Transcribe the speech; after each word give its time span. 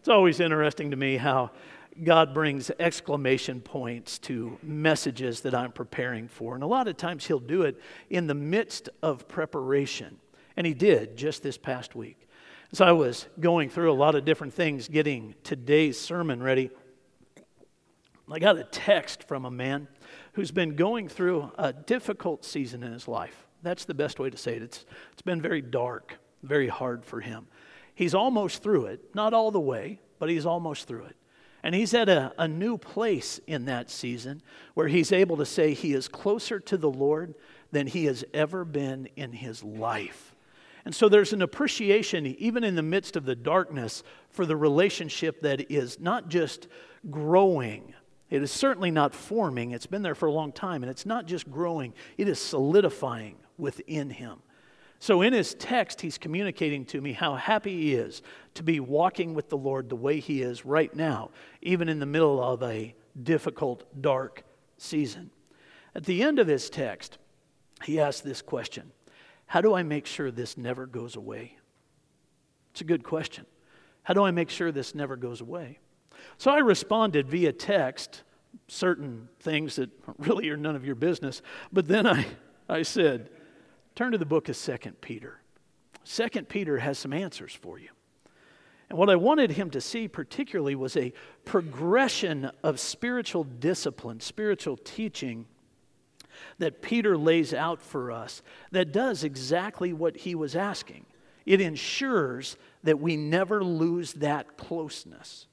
It's 0.00 0.08
always 0.08 0.40
interesting 0.40 0.92
to 0.92 0.96
me 0.96 1.18
how 1.18 1.50
God 2.02 2.32
brings 2.32 2.70
exclamation 2.78 3.60
points 3.60 4.18
to 4.20 4.58
messages 4.62 5.42
that 5.42 5.54
I'm 5.54 5.72
preparing 5.72 6.26
for. 6.26 6.54
And 6.54 6.64
a 6.64 6.66
lot 6.66 6.88
of 6.88 6.96
times 6.96 7.26
He'll 7.26 7.38
do 7.38 7.62
it 7.62 7.78
in 8.08 8.26
the 8.26 8.34
midst 8.34 8.88
of 9.02 9.28
preparation. 9.28 10.16
And 10.56 10.66
He 10.66 10.72
did 10.72 11.18
just 11.18 11.42
this 11.42 11.58
past 11.58 11.94
week. 11.94 12.26
So 12.72 12.86
I 12.86 12.92
was 12.92 13.26
going 13.40 13.68
through 13.68 13.92
a 13.92 13.94
lot 13.94 14.14
of 14.14 14.24
different 14.24 14.54
things, 14.54 14.88
getting 14.88 15.34
today's 15.42 16.00
sermon 16.00 16.42
ready. 16.42 16.70
I 18.30 18.38
got 18.38 18.56
a 18.56 18.64
text 18.64 19.24
from 19.24 19.44
a 19.44 19.50
man 19.50 19.86
who's 20.32 20.50
been 20.50 20.76
going 20.76 21.08
through 21.08 21.52
a 21.58 21.74
difficult 21.74 22.46
season 22.46 22.82
in 22.82 22.92
his 22.92 23.06
life. 23.06 23.46
That's 23.62 23.84
the 23.84 23.92
best 23.92 24.18
way 24.18 24.30
to 24.30 24.38
say 24.38 24.56
it. 24.56 24.62
It's, 24.62 24.86
it's 25.12 25.20
been 25.20 25.42
very 25.42 25.60
dark, 25.60 26.16
very 26.42 26.68
hard 26.68 27.04
for 27.04 27.20
him. 27.20 27.48
He's 28.00 28.14
almost 28.14 28.62
through 28.62 28.86
it, 28.86 29.14
not 29.14 29.34
all 29.34 29.50
the 29.50 29.60
way, 29.60 30.00
but 30.18 30.30
he's 30.30 30.46
almost 30.46 30.88
through 30.88 31.04
it. 31.04 31.16
And 31.62 31.74
he's 31.74 31.92
at 31.92 32.08
a, 32.08 32.32
a 32.38 32.48
new 32.48 32.78
place 32.78 33.38
in 33.46 33.66
that 33.66 33.90
season 33.90 34.40
where 34.72 34.88
he's 34.88 35.12
able 35.12 35.36
to 35.36 35.44
say 35.44 35.74
he 35.74 35.92
is 35.92 36.08
closer 36.08 36.58
to 36.60 36.78
the 36.78 36.88
Lord 36.88 37.34
than 37.72 37.86
he 37.86 38.06
has 38.06 38.24
ever 38.32 38.64
been 38.64 39.10
in 39.16 39.32
his 39.32 39.62
life. 39.62 40.34
And 40.86 40.94
so 40.94 41.10
there's 41.10 41.34
an 41.34 41.42
appreciation, 41.42 42.24
even 42.24 42.64
in 42.64 42.74
the 42.74 42.82
midst 42.82 43.16
of 43.16 43.26
the 43.26 43.36
darkness, 43.36 44.02
for 44.30 44.46
the 44.46 44.56
relationship 44.56 45.42
that 45.42 45.70
is 45.70 46.00
not 46.00 46.30
just 46.30 46.68
growing, 47.10 47.92
it 48.30 48.42
is 48.42 48.50
certainly 48.50 48.90
not 48.90 49.14
forming. 49.14 49.72
It's 49.72 49.84
been 49.84 50.00
there 50.00 50.14
for 50.14 50.24
a 50.24 50.32
long 50.32 50.52
time, 50.52 50.82
and 50.82 50.90
it's 50.90 51.04
not 51.04 51.26
just 51.26 51.50
growing, 51.50 51.92
it 52.16 52.28
is 52.28 52.38
solidifying 52.38 53.36
within 53.58 54.08
him. 54.08 54.38
So, 55.02 55.22
in 55.22 55.32
his 55.32 55.54
text, 55.54 56.02
he's 56.02 56.18
communicating 56.18 56.84
to 56.86 57.00
me 57.00 57.14
how 57.14 57.34
happy 57.34 57.74
he 57.74 57.94
is 57.94 58.20
to 58.52 58.62
be 58.62 58.80
walking 58.80 59.32
with 59.32 59.48
the 59.48 59.56
Lord 59.56 59.88
the 59.88 59.96
way 59.96 60.20
he 60.20 60.42
is 60.42 60.66
right 60.66 60.94
now, 60.94 61.30
even 61.62 61.88
in 61.88 62.00
the 62.00 62.06
middle 62.06 62.42
of 62.42 62.62
a 62.62 62.94
difficult, 63.20 64.02
dark 64.02 64.44
season. 64.76 65.30
At 65.94 66.04
the 66.04 66.22
end 66.22 66.38
of 66.38 66.46
his 66.46 66.68
text, 66.68 67.16
he 67.82 67.98
asks 67.98 68.20
this 68.20 68.42
question 68.42 68.92
How 69.46 69.62
do 69.62 69.72
I 69.74 69.82
make 69.82 70.04
sure 70.04 70.30
this 70.30 70.58
never 70.58 70.84
goes 70.84 71.16
away? 71.16 71.56
It's 72.72 72.82
a 72.82 72.84
good 72.84 73.02
question. 73.02 73.46
How 74.02 74.12
do 74.12 74.22
I 74.22 74.32
make 74.32 74.50
sure 74.50 74.70
this 74.70 74.94
never 74.94 75.16
goes 75.16 75.40
away? 75.40 75.78
So 76.36 76.50
I 76.50 76.58
responded 76.58 77.26
via 77.26 77.54
text 77.54 78.22
certain 78.68 79.30
things 79.40 79.76
that 79.76 79.88
really 80.18 80.50
are 80.50 80.58
none 80.58 80.76
of 80.76 80.84
your 80.84 80.94
business, 80.94 81.40
but 81.72 81.88
then 81.88 82.06
I, 82.06 82.26
I 82.68 82.82
said, 82.82 83.30
Turn 83.94 84.12
to 84.12 84.18
the 84.18 84.26
book 84.26 84.48
of 84.48 84.56
Second 84.56 85.00
Peter. 85.00 85.40
Second 86.04 86.48
Peter 86.48 86.78
has 86.78 86.98
some 86.98 87.12
answers 87.12 87.52
for 87.52 87.78
you. 87.78 87.90
And 88.88 88.98
what 88.98 89.08
I 89.08 89.16
wanted 89.16 89.52
him 89.52 89.70
to 89.70 89.80
see 89.80 90.08
particularly 90.08 90.74
was 90.74 90.96
a 90.96 91.12
progression 91.44 92.50
of 92.64 92.80
spiritual 92.80 93.44
discipline, 93.44 94.20
spiritual 94.20 94.76
teaching 94.76 95.46
that 96.58 96.82
Peter 96.82 97.16
lays 97.16 97.54
out 97.54 97.80
for 97.80 98.10
us 98.10 98.42
that 98.72 98.92
does 98.92 99.22
exactly 99.22 99.92
what 99.92 100.16
he 100.16 100.34
was 100.34 100.56
asking. 100.56 101.06
It 101.46 101.60
ensures 101.60 102.56
that 102.82 102.98
we 102.98 103.16
never 103.16 103.62
lose 103.62 104.14
that 104.14 104.56
closeness. 104.56 105.46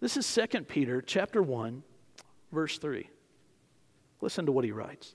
This 0.00 0.16
is 0.16 0.48
2 0.50 0.62
Peter 0.62 1.00
chapter 1.00 1.42
1 1.42 1.82
verse 2.52 2.78
3. 2.78 3.08
Listen 4.20 4.46
to 4.46 4.52
what 4.52 4.64
he 4.64 4.72
writes. 4.72 5.14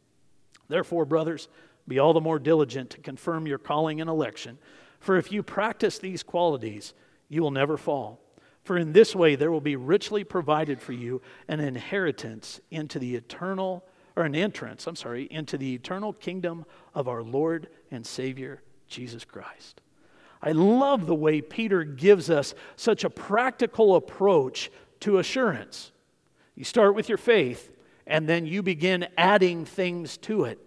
Therefore, 0.71 1.05
brothers, 1.05 1.49
be 1.87 1.99
all 1.99 2.13
the 2.13 2.21
more 2.21 2.39
diligent 2.39 2.89
to 2.91 3.01
confirm 3.01 3.45
your 3.45 3.57
calling 3.57 4.01
and 4.01 4.09
election. 4.09 4.57
For 4.99 5.17
if 5.17 5.31
you 5.31 5.43
practice 5.43 5.99
these 5.99 6.23
qualities, 6.23 6.93
you 7.27 7.41
will 7.41 7.51
never 7.51 7.77
fall. 7.77 8.21
For 8.63 8.77
in 8.77 8.93
this 8.93 9.15
way 9.15 9.35
there 9.35 9.51
will 9.51 9.61
be 9.61 9.75
richly 9.75 10.23
provided 10.23 10.81
for 10.81 10.93
you 10.93 11.21
an 11.47 11.59
inheritance 11.59 12.61
into 12.69 12.99
the 12.99 13.15
eternal, 13.15 13.83
or 14.15 14.23
an 14.23 14.35
entrance, 14.35 14.87
I'm 14.87 14.95
sorry, 14.95 15.27
into 15.31 15.57
the 15.57 15.73
eternal 15.73 16.13
kingdom 16.13 16.65
of 16.93 17.07
our 17.07 17.23
Lord 17.23 17.67
and 17.89 18.05
Savior, 18.05 18.61
Jesus 18.87 19.25
Christ. 19.25 19.81
I 20.41 20.51
love 20.53 21.05
the 21.05 21.15
way 21.15 21.41
Peter 21.41 21.83
gives 21.83 22.29
us 22.29 22.53
such 22.75 23.03
a 23.03 23.09
practical 23.09 23.95
approach 23.95 24.71
to 25.01 25.17
assurance. 25.17 25.91
You 26.55 26.63
start 26.63 26.95
with 26.95 27.09
your 27.09 27.17
faith, 27.17 27.71
and 28.07 28.27
then 28.27 28.45
you 28.45 28.63
begin 28.63 29.07
adding 29.17 29.65
things 29.65 30.17
to 30.17 30.45
it. 30.45 30.59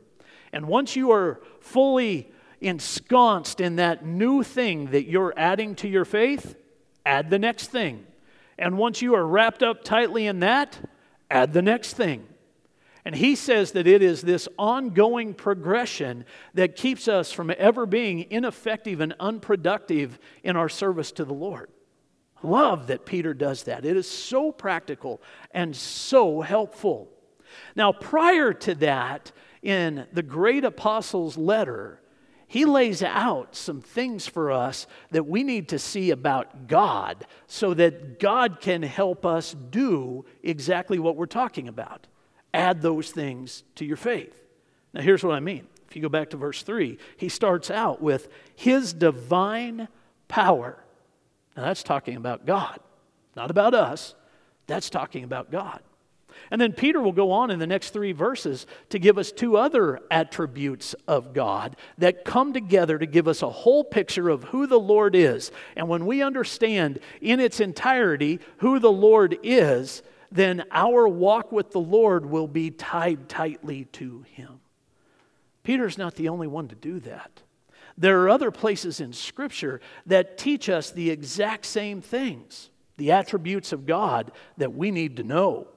And 0.52 0.66
once 0.66 0.96
you 0.96 1.10
are 1.10 1.40
fully 1.60 2.32
ensconced 2.60 3.60
in 3.60 3.76
that 3.76 4.04
new 4.04 4.42
thing 4.42 4.86
that 4.92 5.08
you're 5.08 5.34
adding 5.36 5.74
to 5.76 5.88
your 5.88 6.04
faith, 6.04 6.56
add 7.04 7.30
the 7.30 7.38
next 7.38 7.68
thing. 7.68 8.06
And 8.58 8.78
once 8.78 9.02
you 9.02 9.14
are 9.14 9.26
wrapped 9.26 9.62
up 9.62 9.84
tightly 9.84 10.26
in 10.26 10.40
that, 10.40 10.78
add 11.30 11.52
the 11.52 11.62
next 11.62 11.94
thing. 11.94 12.26
And 13.04 13.14
he 13.14 13.36
says 13.36 13.72
that 13.72 13.86
it 13.86 14.00
is 14.02 14.22
this 14.22 14.48
ongoing 14.58 15.34
progression 15.34 16.24
that 16.54 16.74
keeps 16.74 17.06
us 17.06 17.32
from 17.32 17.52
ever 17.58 17.84
being 17.84 18.26
ineffective 18.30 19.00
and 19.00 19.14
unproductive 19.20 20.18
in 20.42 20.56
our 20.56 20.70
service 20.70 21.12
to 21.12 21.24
the 21.24 21.34
Lord. 21.34 21.70
Love 22.42 22.86
that 22.86 23.04
Peter 23.04 23.34
does 23.34 23.64
that. 23.64 23.84
It 23.84 23.96
is 23.96 24.08
so 24.08 24.52
practical 24.52 25.20
and 25.50 25.76
so 25.76 26.40
helpful. 26.40 27.10
Now, 27.76 27.92
prior 27.92 28.52
to 28.52 28.74
that, 28.76 29.32
in 29.62 30.06
the 30.12 30.22
great 30.22 30.64
apostle's 30.64 31.36
letter, 31.36 32.00
he 32.46 32.64
lays 32.64 33.02
out 33.02 33.56
some 33.56 33.80
things 33.80 34.26
for 34.26 34.52
us 34.52 34.86
that 35.10 35.26
we 35.26 35.42
need 35.42 35.68
to 35.70 35.78
see 35.78 36.10
about 36.10 36.68
God 36.68 37.26
so 37.46 37.74
that 37.74 38.20
God 38.20 38.60
can 38.60 38.82
help 38.82 39.26
us 39.26 39.56
do 39.70 40.24
exactly 40.42 40.98
what 40.98 41.16
we're 41.16 41.26
talking 41.26 41.66
about. 41.66 42.06
Add 42.52 42.82
those 42.82 43.10
things 43.10 43.64
to 43.74 43.84
your 43.84 43.96
faith. 43.96 44.44
Now, 44.92 45.00
here's 45.00 45.24
what 45.24 45.34
I 45.34 45.40
mean. 45.40 45.66
If 45.88 45.96
you 45.96 46.02
go 46.02 46.08
back 46.08 46.30
to 46.30 46.36
verse 46.36 46.62
3, 46.62 46.98
he 47.16 47.28
starts 47.28 47.70
out 47.70 48.00
with 48.00 48.28
his 48.54 48.92
divine 48.92 49.88
power. 50.28 50.78
Now, 51.56 51.64
that's 51.64 51.82
talking 51.82 52.16
about 52.16 52.46
God, 52.46 52.78
not 53.34 53.50
about 53.50 53.74
us. 53.74 54.14
That's 54.66 54.90
talking 54.90 55.24
about 55.24 55.50
God. 55.50 55.80
And 56.50 56.60
then 56.60 56.72
Peter 56.72 57.00
will 57.00 57.12
go 57.12 57.32
on 57.32 57.50
in 57.50 57.58
the 57.58 57.66
next 57.66 57.90
three 57.90 58.12
verses 58.12 58.66
to 58.90 58.98
give 58.98 59.18
us 59.18 59.32
two 59.32 59.56
other 59.56 60.00
attributes 60.10 60.94
of 61.08 61.32
God 61.32 61.76
that 61.98 62.24
come 62.24 62.52
together 62.52 62.98
to 62.98 63.06
give 63.06 63.28
us 63.28 63.42
a 63.42 63.50
whole 63.50 63.84
picture 63.84 64.28
of 64.28 64.44
who 64.44 64.66
the 64.66 64.80
Lord 64.80 65.14
is. 65.14 65.50
And 65.76 65.88
when 65.88 66.06
we 66.06 66.22
understand 66.22 67.00
in 67.20 67.40
its 67.40 67.60
entirety 67.60 68.40
who 68.58 68.78
the 68.78 68.92
Lord 68.92 69.38
is, 69.42 70.02
then 70.30 70.64
our 70.70 71.06
walk 71.08 71.52
with 71.52 71.70
the 71.70 71.80
Lord 71.80 72.26
will 72.26 72.48
be 72.48 72.70
tied 72.70 73.28
tightly 73.28 73.84
to 73.92 74.24
Him. 74.32 74.60
Peter's 75.62 75.96
not 75.96 76.16
the 76.16 76.28
only 76.28 76.46
one 76.46 76.68
to 76.68 76.74
do 76.74 77.00
that. 77.00 77.42
There 77.96 78.20
are 78.22 78.28
other 78.28 78.50
places 78.50 79.00
in 79.00 79.12
Scripture 79.12 79.80
that 80.06 80.36
teach 80.36 80.68
us 80.68 80.90
the 80.90 81.10
exact 81.10 81.64
same 81.64 82.00
things, 82.00 82.70
the 82.96 83.12
attributes 83.12 83.72
of 83.72 83.86
God 83.86 84.32
that 84.56 84.74
we 84.74 84.90
need 84.90 85.16
to 85.16 85.22
know 85.22 85.68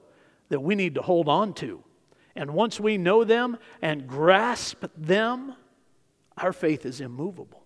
that 0.48 0.60
we 0.60 0.74
need 0.74 0.94
to 0.94 1.02
hold 1.02 1.28
on 1.28 1.52
to. 1.54 1.82
And 2.34 2.52
once 2.52 2.78
we 2.78 2.98
know 2.98 3.24
them 3.24 3.58
and 3.82 4.06
grasp 4.06 4.84
them, 4.96 5.54
our 6.36 6.52
faith 6.52 6.86
is 6.86 7.00
immovable. 7.00 7.64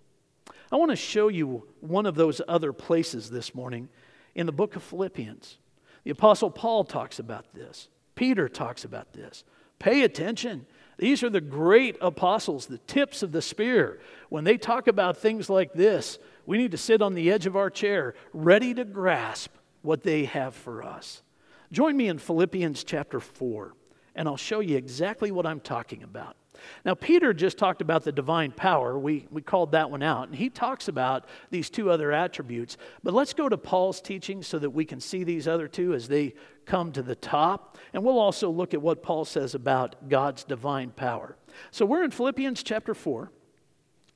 I 0.70 0.76
want 0.76 0.90
to 0.90 0.96
show 0.96 1.28
you 1.28 1.68
one 1.80 2.06
of 2.06 2.14
those 2.14 2.40
other 2.48 2.72
places 2.72 3.28
this 3.28 3.54
morning 3.54 3.90
in 4.34 4.46
the 4.46 4.52
book 4.52 4.74
of 4.74 4.82
Philippians. 4.82 5.58
The 6.04 6.10
Apostle 6.10 6.50
Paul 6.50 6.84
talks 6.84 7.18
about 7.18 7.52
this, 7.52 7.88
Peter 8.14 8.48
talks 8.48 8.84
about 8.84 9.12
this. 9.12 9.44
Pay 9.78 10.04
attention. 10.04 10.64
These 10.96 11.24
are 11.24 11.30
the 11.30 11.40
great 11.40 11.96
apostles, 12.00 12.66
the 12.66 12.78
tips 12.78 13.24
of 13.24 13.32
the 13.32 13.42
spear. 13.42 13.98
When 14.28 14.44
they 14.44 14.56
talk 14.56 14.86
about 14.86 15.16
things 15.16 15.50
like 15.50 15.72
this, 15.72 16.20
we 16.46 16.56
need 16.56 16.70
to 16.70 16.78
sit 16.78 17.02
on 17.02 17.14
the 17.14 17.32
edge 17.32 17.46
of 17.46 17.56
our 17.56 17.68
chair, 17.68 18.14
ready 18.32 18.74
to 18.74 18.84
grasp 18.84 19.50
what 19.80 20.04
they 20.04 20.26
have 20.26 20.54
for 20.54 20.84
us. 20.84 21.22
Join 21.72 21.96
me 21.96 22.08
in 22.08 22.18
Philippians 22.18 22.84
chapter 22.84 23.18
4, 23.18 23.74
and 24.14 24.28
I'll 24.28 24.36
show 24.36 24.60
you 24.60 24.76
exactly 24.76 25.30
what 25.30 25.46
I'm 25.46 25.58
talking 25.58 26.02
about. 26.02 26.36
Now, 26.84 26.94
Peter 26.94 27.32
just 27.32 27.56
talked 27.56 27.80
about 27.80 28.04
the 28.04 28.12
divine 28.12 28.52
power. 28.52 28.98
We, 28.98 29.26
we 29.30 29.40
called 29.40 29.72
that 29.72 29.90
one 29.90 30.02
out. 30.02 30.28
And 30.28 30.36
he 30.36 30.50
talks 30.50 30.86
about 30.86 31.24
these 31.50 31.70
two 31.70 31.90
other 31.90 32.12
attributes. 32.12 32.76
But 33.02 33.14
let's 33.14 33.32
go 33.32 33.48
to 33.48 33.56
Paul's 33.56 34.02
teaching 34.02 34.42
so 34.42 34.58
that 34.58 34.70
we 34.70 34.84
can 34.84 35.00
see 35.00 35.24
these 35.24 35.48
other 35.48 35.66
two 35.66 35.94
as 35.94 36.08
they 36.08 36.34
come 36.66 36.92
to 36.92 37.02
the 37.02 37.16
top. 37.16 37.78
And 37.94 38.04
we'll 38.04 38.18
also 38.18 38.50
look 38.50 38.74
at 38.74 38.82
what 38.82 39.02
Paul 39.02 39.24
says 39.24 39.54
about 39.54 40.08
God's 40.10 40.44
divine 40.44 40.90
power. 40.90 41.36
So 41.70 41.86
we're 41.86 42.04
in 42.04 42.10
Philippians 42.10 42.62
chapter 42.62 42.94
4. 42.94 43.32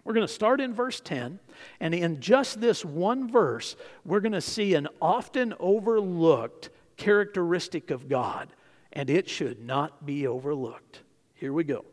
We're 0.05 0.15
going 0.15 0.27
to 0.27 0.33
start 0.33 0.61
in 0.61 0.73
verse 0.73 1.01
10. 1.01 1.41
And 1.81 1.95
in 1.95 2.21
just 2.21 2.61
this 2.61 2.85
one 2.85 3.29
verse, 3.29 3.77
we're 4.05 4.21
going 4.21 4.33
to 4.33 4.41
see 4.41 4.75
an 4.75 4.89
often 5.01 5.55
overlooked 5.59 6.69
characteristic 6.97 7.91
of 7.91 8.09
God. 8.09 8.49
And 8.93 9.11
it 9.11 9.29
should 9.29 9.61
not 9.65 10.07
be 10.07 10.27
overlooked. 10.27 11.03
Here 11.35 11.53
we 11.53 11.65
go. 11.65 11.85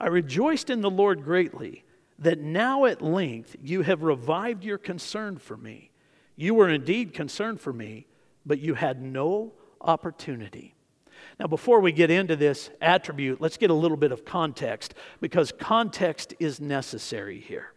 I 0.00 0.06
rejoiced 0.06 0.70
in 0.70 0.80
the 0.80 0.90
Lord 0.90 1.22
greatly 1.22 1.84
that 2.18 2.40
now 2.40 2.84
at 2.86 3.02
length 3.02 3.56
you 3.62 3.82
have 3.82 4.02
revived 4.02 4.64
your 4.64 4.78
concern 4.78 5.36
for 5.36 5.56
me. 5.56 5.90
You 6.36 6.54
were 6.54 6.68
indeed 6.68 7.12
concerned 7.12 7.60
for 7.60 7.72
me, 7.72 8.06
but 8.46 8.60
you 8.60 8.74
had 8.74 9.02
no 9.02 9.52
opportunity. 9.80 10.74
Now, 11.38 11.46
before 11.46 11.80
we 11.80 11.92
get 11.92 12.10
into 12.10 12.36
this 12.36 12.70
attribute, 12.80 13.40
let's 13.40 13.56
get 13.56 13.70
a 13.70 13.74
little 13.74 13.96
bit 13.96 14.12
of 14.12 14.24
context 14.24 14.94
because 15.20 15.52
context 15.52 16.34
is 16.38 16.60
necessary 16.60 17.40
here. 17.40 17.72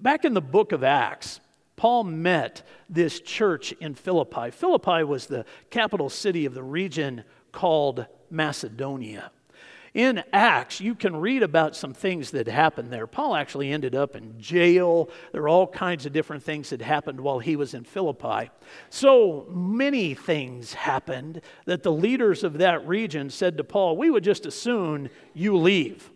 Back 0.00 0.24
in 0.24 0.34
the 0.34 0.40
book 0.40 0.72
of 0.72 0.82
Acts, 0.82 1.40
Paul 1.76 2.04
met 2.04 2.66
this 2.88 3.20
church 3.20 3.72
in 3.72 3.94
Philippi. 3.94 4.50
Philippi 4.50 5.04
was 5.04 5.26
the 5.26 5.44
capital 5.70 6.08
city 6.08 6.46
of 6.46 6.54
the 6.54 6.62
region 6.62 7.24
called 7.52 8.06
Macedonia 8.30 9.30
in 9.96 10.22
Acts, 10.30 10.78
you 10.78 10.94
can 10.94 11.16
read 11.16 11.42
about 11.42 11.74
some 11.74 11.94
things 11.94 12.32
that 12.32 12.46
happened 12.46 12.90
there. 12.90 13.06
Paul 13.06 13.34
actually 13.34 13.72
ended 13.72 13.94
up 13.94 14.14
in 14.14 14.38
jail. 14.38 15.08
There 15.32 15.44
are 15.44 15.48
all 15.48 15.66
kinds 15.66 16.04
of 16.04 16.12
different 16.12 16.42
things 16.42 16.68
that 16.68 16.82
happened 16.82 17.18
while 17.18 17.38
he 17.38 17.56
was 17.56 17.72
in 17.72 17.84
Philippi. 17.84 18.50
So 18.90 19.46
many 19.48 20.12
things 20.12 20.74
happened 20.74 21.40
that 21.64 21.82
the 21.82 21.92
leaders 21.92 22.44
of 22.44 22.58
that 22.58 22.86
region 22.86 23.30
said 23.30 23.56
to 23.56 23.64
Paul, 23.64 23.96
We 23.96 24.10
would 24.10 24.22
just 24.22 24.44
as 24.44 24.54
soon 24.54 25.08
you 25.32 25.56
leave. 25.56 26.10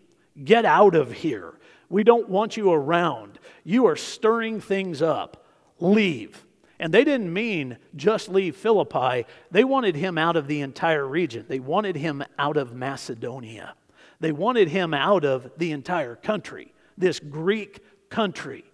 Get 0.44 0.66
out 0.66 0.94
of 0.94 1.10
here. 1.10 1.54
We 1.88 2.04
don't 2.04 2.28
want 2.28 2.58
you 2.58 2.70
around. 2.70 3.38
You 3.64 3.86
are 3.86 3.96
stirring 3.96 4.60
things 4.60 5.00
up. 5.00 5.46
Leave. 5.80 6.44
And 6.78 6.94
they 6.94 7.04
didn't 7.04 7.32
mean 7.32 7.76
just 7.94 8.28
leave 8.28 8.56
Philippi. 8.56 9.26
They 9.50 9.64
wanted 9.64 9.96
him 9.96 10.16
out 10.16 10.36
of 10.36 10.46
the 10.46 10.62
entire 10.62 11.06
region. 11.06 11.44
They 11.48 11.60
wanted 11.60 11.96
him 11.96 12.24
out 12.38 12.56
of 12.56 12.74
Macedonia. 12.74 13.74
They 14.20 14.32
wanted 14.32 14.68
him 14.68 14.94
out 14.94 15.24
of 15.24 15.50
the 15.58 15.72
entire 15.72 16.16
country, 16.16 16.72
this 16.96 17.20
Greek 17.20 17.82
country. 18.08 18.64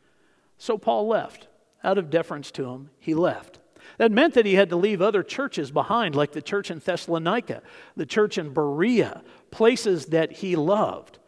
So 0.59 0.79
Paul 0.79 1.09
left. 1.09 1.49
Out 1.85 1.99
of 1.99 2.11
deference 2.11 2.51
to 2.53 2.71
him, 2.71 2.91
he 2.99 3.15
left. 3.15 3.61
That 3.99 4.11
meant 4.11 4.35
that 4.35 4.47
he 4.47 4.55
had 4.55 4.71
to 4.71 4.77
leave 4.77 5.01
other 5.01 5.23
churches 5.23 5.71
behind, 5.71 6.15
like 6.15 6.33
the 6.33 6.43
church 6.43 6.71
in 6.71 6.81
Thessalonica, 6.81 7.63
the 7.97 8.07
church 8.07 8.39
in 8.39 8.53
Berea, 8.53 9.23
places 9.51 10.07
that 10.07 10.33
he 10.33 10.57
loved. 10.57 11.19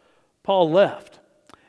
Paul 0.43 0.71
left. 0.71 1.21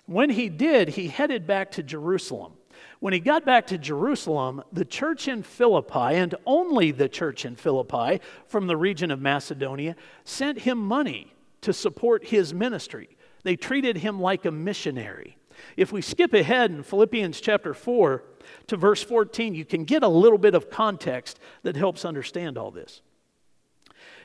When 0.05 0.31
he 0.31 0.49
did, 0.49 0.89
he 0.89 1.07
headed 1.07 1.45
back 1.45 1.71
to 1.71 1.83
Jerusalem. 1.83 2.53
When 2.99 3.13
he 3.13 3.19
got 3.19 3.45
back 3.45 3.67
to 3.67 3.77
Jerusalem, 3.77 4.61
the 4.73 4.83
church 4.83 5.29
in 5.29 5.43
Philippi, 5.43 6.15
and 6.15 6.35
only 6.45 6.91
the 6.91 7.07
church 7.07 7.45
in 7.45 7.55
Philippi 7.55 8.19
from 8.45 8.67
the 8.67 8.75
region 8.75 9.09
of 9.09 9.21
Macedonia, 9.21 9.95
sent 10.25 10.59
him 10.59 10.77
money 10.77 11.33
to 11.61 11.71
support 11.71 12.27
his 12.27 12.53
ministry. 12.53 13.17
They 13.43 13.55
treated 13.55 13.97
him 13.97 14.19
like 14.19 14.43
a 14.43 14.51
missionary. 14.51 15.37
If 15.77 15.91
we 15.93 16.01
skip 16.01 16.33
ahead 16.33 16.71
in 16.71 16.83
Philippians 16.83 17.39
chapter 17.39 17.73
4 17.73 18.23
to 18.67 18.77
verse 18.77 19.01
14, 19.01 19.55
you 19.55 19.65
can 19.65 19.85
get 19.85 20.03
a 20.03 20.07
little 20.07 20.37
bit 20.37 20.55
of 20.55 20.69
context 20.69 21.39
that 21.63 21.77
helps 21.77 22.03
understand 22.03 22.57
all 22.57 22.71
this. 22.71 23.01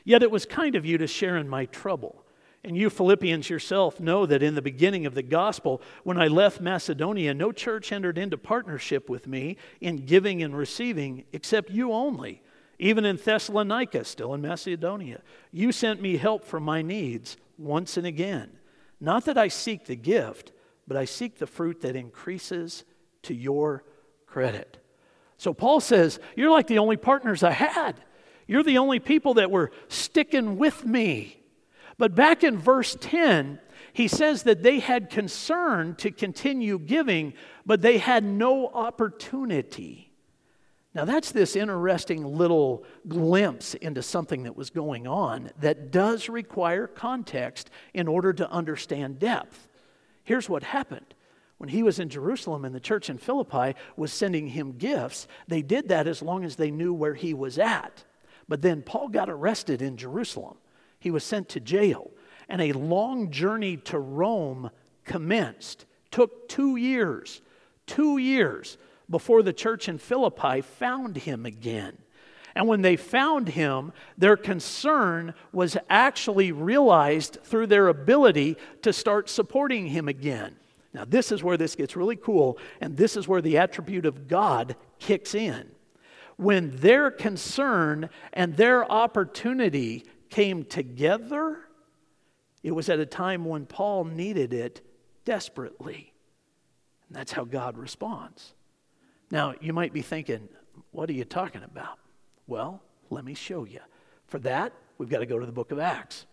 Yet 0.03 0.21
it 0.21 0.31
was 0.31 0.45
kind 0.45 0.75
of 0.75 0.85
you 0.85 0.97
to 0.97 1.07
share 1.07 1.37
in 1.37 1.47
my 1.47 1.65
trouble. 1.65 2.24
And 2.65 2.75
you 2.75 2.89
Philippians 2.89 3.47
yourself 3.47 3.99
know 3.99 4.25
that 4.25 4.41
in 4.41 4.55
the 4.55 4.61
beginning 4.61 5.05
of 5.05 5.13
the 5.13 5.21
gospel, 5.21 5.83
when 6.03 6.17
I 6.17 6.25
left 6.25 6.59
Macedonia, 6.59 7.31
no 7.35 7.51
church 7.51 7.91
entered 7.91 8.17
into 8.17 8.39
partnership 8.39 9.07
with 9.07 9.27
me 9.27 9.57
in 9.81 10.07
giving 10.07 10.41
and 10.41 10.57
receiving 10.57 11.25
except 11.31 11.69
you 11.69 11.91
only. 11.91 12.41
Even 12.79 13.05
in 13.05 13.17
Thessalonica, 13.17 14.03
still 14.03 14.33
in 14.33 14.41
Macedonia, 14.41 15.21
you 15.51 15.71
sent 15.71 16.01
me 16.01 16.17
help 16.17 16.43
for 16.43 16.59
my 16.59 16.81
needs 16.81 17.37
once 17.59 17.97
and 17.97 18.07
again. 18.07 18.57
Not 18.99 19.25
that 19.25 19.37
I 19.37 19.47
seek 19.47 19.85
the 19.85 19.95
gift, 19.95 20.51
but 20.87 20.97
I 20.97 21.05
seek 21.05 21.37
the 21.37 21.45
fruit 21.45 21.81
that 21.81 21.95
increases 21.95 22.83
to 23.21 23.35
your 23.35 23.83
credit. 24.25 24.79
So 25.37 25.53
Paul 25.53 25.81
says, 25.81 26.19
You're 26.35 26.49
like 26.49 26.65
the 26.65 26.79
only 26.79 26.97
partners 26.97 27.43
I 27.43 27.51
had. 27.51 27.93
You're 28.47 28.63
the 28.63 28.79
only 28.79 28.99
people 28.99 29.35
that 29.35 29.51
were 29.51 29.69
sticking 29.87 30.57
with 30.57 30.83
me. 30.83 31.44
But 31.97 32.15
back 32.15 32.43
in 32.43 32.57
verse 32.57 32.97
10, 32.99 33.59
he 33.93 34.07
says 34.07 34.43
that 34.43 34.63
they 34.63 34.79
had 34.79 35.09
concern 35.09 35.95
to 35.95 36.11
continue 36.11 36.77
giving, 36.77 37.33
but 37.65 37.81
they 37.81 37.97
had 37.97 38.23
no 38.23 38.67
opportunity. 38.67 40.11
Now, 40.93 41.03
that's 41.03 41.31
this 41.31 41.57
interesting 41.57 42.37
little 42.37 42.85
glimpse 43.07 43.73
into 43.73 44.01
something 44.01 44.43
that 44.43 44.55
was 44.55 44.69
going 44.69 45.07
on 45.07 45.51
that 45.59 45.91
does 45.91 46.29
require 46.29 46.87
context 46.87 47.69
in 47.93 48.07
order 48.07 48.31
to 48.33 48.49
understand 48.49 49.19
depth. 49.19 49.67
Here's 50.23 50.49
what 50.49 50.63
happened. 50.63 51.13
When 51.57 51.69
he 51.69 51.83
was 51.83 51.99
in 51.99 52.09
Jerusalem 52.09 52.65
and 52.65 52.73
the 52.73 52.79
church 52.79 53.09
in 53.09 53.17
Philippi 53.17 53.77
was 53.95 54.11
sending 54.11 54.47
him 54.47 54.73
gifts, 54.77 55.27
they 55.47 55.61
did 55.61 55.89
that 55.89 56.07
as 56.07 56.21
long 56.21 56.43
as 56.43 56.55
they 56.55 56.71
knew 56.71 56.93
where 56.93 57.13
he 57.13 57.33
was 57.33 57.57
at. 57.57 58.03
But 58.47 58.61
then 58.61 58.81
Paul 58.81 59.09
got 59.09 59.29
arrested 59.29 59.81
in 59.81 59.97
Jerusalem. 59.97 60.57
He 61.05 61.11
was 61.11 61.23
sent 61.23 61.49
to 61.49 61.59
jail, 61.59 62.09
and 62.49 62.59
a 62.59 62.71
long 62.71 63.29
journey 63.29 63.77
to 63.77 63.99
Rome 63.99 64.71
commenced. 65.03 65.85
Took 66.09 66.49
two 66.49 66.77
years, 66.77 67.43
two 67.85 68.17
years 68.17 68.79
before 69.07 69.43
the 69.43 69.53
church 69.53 69.87
in 69.87 69.99
Philippi 69.99 70.61
found 70.61 71.17
him 71.17 71.45
again. 71.45 71.99
And 72.55 72.67
when 72.67 72.81
they 72.81 72.95
found 72.95 73.49
him, 73.49 73.93
their 74.17 74.35
concern 74.35 75.35
was 75.51 75.77
actually 75.91 76.51
realized 76.51 77.37
through 77.43 77.67
their 77.67 77.89
ability 77.89 78.57
to 78.81 78.91
start 78.91 79.29
supporting 79.29 79.85
him 79.85 80.07
again. 80.07 80.55
Now, 80.91 81.05
this 81.05 81.31
is 81.31 81.43
where 81.43 81.55
this 81.55 81.75
gets 81.75 81.95
really 81.95 82.15
cool, 82.15 82.57
and 82.81 82.97
this 82.97 83.15
is 83.15 83.27
where 83.27 83.43
the 83.43 83.59
attribute 83.59 84.07
of 84.07 84.27
God 84.27 84.75
kicks 84.97 85.35
in. 85.35 85.69
When 86.37 86.75
their 86.77 87.11
concern 87.11 88.09
and 88.33 88.57
their 88.57 88.91
opportunity 88.91 90.03
came 90.35 90.65
together, 90.65 91.59
it 92.61 92.71
was 92.71 92.89
at 92.89 92.99
a 92.99 93.05
time 93.05 93.45
when 93.45 93.65
Paul 93.65 94.03
needed 94.03 94.53
it 94.53 94.85
desperately. 95.23 96.11
And 97.07 97.15
that's 97.15 97.31
how 97.31 97.45
God 97.45 97.77
responds. 97.77 98.53
Now, 99.31 99.53
you 99.61 99.71
might 99.71 99.93
be 99.93 100.01
thinking, 100.01 100.49
what 100.91 101.09
are 101.09 101.13
you 101.13 101.23
talking 101.23 101.63
about? 101.63 101.99
Well, 102.47 102.81
let 103.09 103.23
me 103.23 103.33
show 103.33 103.63
you. 103.63 103.79
For 104.27 104.37
that, 104.39 104.73
we've 104.97 105.07
got 105.07 105.19
to 105.19 105.25
go 105.25 105.39
to 105.39 105.45
the 105.45 105.53
book 105.53 105.71
of 105.71 105.79
Acts. 105.79 106.25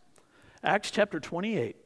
Acts 0.65 0.91
chapter 0.91 1.21
28. 1.21 1.77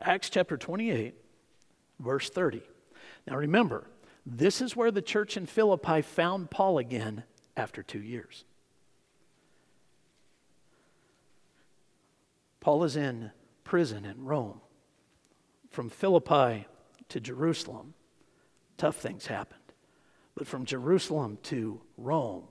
Acts 0.00 0.30
chapter 0.30 0.56
28, 0.56 1.14
verse 1.98 2.30
30. 2.30 2.62
Now 3.26 3.36
remember, 3.36 3.84
this 4.24 4.62
is 4.62 4.74
where 4.74 4.90
the 4.90 5.02
church 5.02 5.36
in 5.36 5.44
Philippi 5.44 6.00
found 6.00 6.50
Paul 6.50 6.78
again 6.78 7.24
after 7.56 7.82
two 7.82 8.00
years. 8.00 8.44
Paul 12.60 12.84
is 12.84 12.96
in 12.96 13.30
prison 13.64 14.04
in 14.04 14.24
Rome. 14.24 14.60
From 15.70 15.88
Philippi 15.88 16.66
to 17.08 17.20
Jerusalem, 17.20 17.94
tough 18.76 18.96
things 18.96 19.26
happened. 19.26 19.60
But 20.34 20.46
from 20.46 20.64
Jerusalem 20.64 21.38
to 21.44 21.80
Rome, 21.96 22.44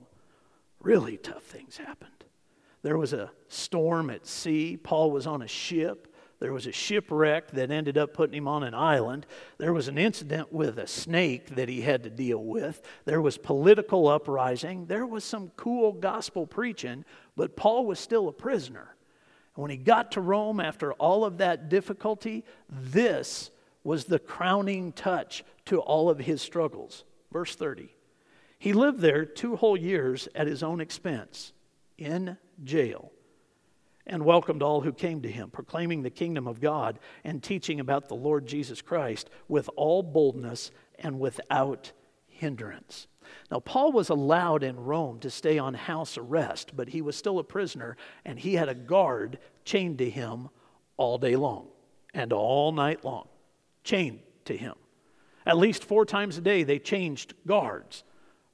really 0.80 1.16
tough 1.16 1.42
things 1.42 1.76
happened. 1.76 2.24
There 2.82 2.98
was 2.98 3.12
a 3.12 3.30
storm 3.48 4.10
at 4.10 4.26
sea. 4.26 4.76
Paul 4.76 5.10
was 5.10 5.26
on 5.26 5.42
a 5.42 5.48
ship 5.48 6.09
There 6.40 6.54
was 6.54 6.66
a 6.66 6.72
shipwreck 6.72 7.50
that 7.50 7.70
ended 7.70 7.98
up 7.98 8.14
putting 8.14 8.34
him 8.34 8.48
on 8.48 8.62
an 8.62 8.74
island. 8.74 9.26
There 9.58 9.74
was 9.74 9.88
an 9.88 9.98
incident 9.98 10.50
with 10.50 10.78
a 10.78 10.86
snake 10.86 11.54
that 11.56 11.68
he 11.68 11.82
had 11.82 12.02
to 12.04 12.10
deal 12.10 12.42
with. 12.42 12.80
There 13.04 13.20
was 13.20 13.36
political 13.36 14.08
uprising. 14.08 14.86
There 14.86 15.06
was 15.06 15.22
some 15.22 15.52
cool 15.56 15.92
gospel 15.92 16.46
preaching, 16.46 17.04
but 17.36 17.56
Paul 17.56 17.84
was 17.84 18.00
still 18.00 18.26
a 18.26 18.32
prisoner. 18.32 18.96
And 19.54 19.62
when 19.62 19.70
he 19.70 19.76
got 19.76 20.12
to 20.12 20.22
Rome 20.22 20.60
after 20.60 20.94
all 20.94 21.26
of 21.26 21.38
that 21.38 21.68
difficulty, 21.68 22.44
this 22.70 23.50
was 23.84 24.06
the 24.06 24.18
crowning 24.18 24.92
touch 24.92 25.44
to 25.66 25.80
all 25.80 26.08
of 26.08 26.20
his 26.20 26.40
struggles. 26.40 27.04
Verse 27.30 27.54
30. 27.54 27.94
He 28.58 28.72
lived 28.72 29.00
there 29.00 29.26
two 29.26 29.56
whole 29.56 29.76
years 29.76 30.26
at 30.34 30.46
his 30.46 30.62
own 30.62 30.80
expense 30.80 31.52
in 31.98 32.38
jail 32.64 33.12
and 34.10 34.24
welcomed 34.24 34.60
all 34.60 34.80
who 34.80 34.92
came 34.92 35.22
to 35.22 35.30
him, 35.30 35.48
proclaiming 35.50 36.02
the 36.02 36.10
kingdom 36.10 36.48
of 36.48 36.60
God 36.60 36.98
and 37.22 37.40
teaching 37.40 37.78
about 37.78 38.08
the 38.08 38.16
Lord 38.16 38.44
Jesus 38.44 38.82
Christ 38.82 39.30
with 39.48 39.70
all 39.76 40.02
boldness 40.02 40.72
and 40.98 41.20
without 41.20 41.92
hindrance. 42.26 43.06
Now, 43.52 43.60
Paul 43.60 43.92
was 43.92 44.08
allowed 44.08 44.64
in 44.64 44.80
Rome 44.80 45.20
to 45.20 45.30
stay 45.30 45.58
on 45.58 45.74
house 45.74 46.18
arrest, 46.18 46.72
but 46.74 46.88
he 46.88 47.00
was 47.00 47.14
still 47.14 47.38
a 47.38 47.44
prisoner, 47.44 47.96
and 48.24 48.36
he 48.36 48.54
had 48.54 48.68
a 48.68 48.74
guard 48.74 49.38
chained 49.64 49.98
to 49.98 50.10
him 50.10 50.48
all 50.96 51.16
day 51.16 51.36
long 51.36 51.68
and 52.12 52.32
all 52.32 52.72
night 52.72 53.04
long. 53.04 53.28
Chained 53.84 54.18
to 54.46 54.56
him. 54.56 54.74
At 55.46 55.56
least 55.56 55.84
four 55.84 56.04
times 56.04 56.36
a 56.36 56.40
day, 56.40 56.64
they 56.64 56.80
changed 56.80 57.34
guards. 57.46 58.02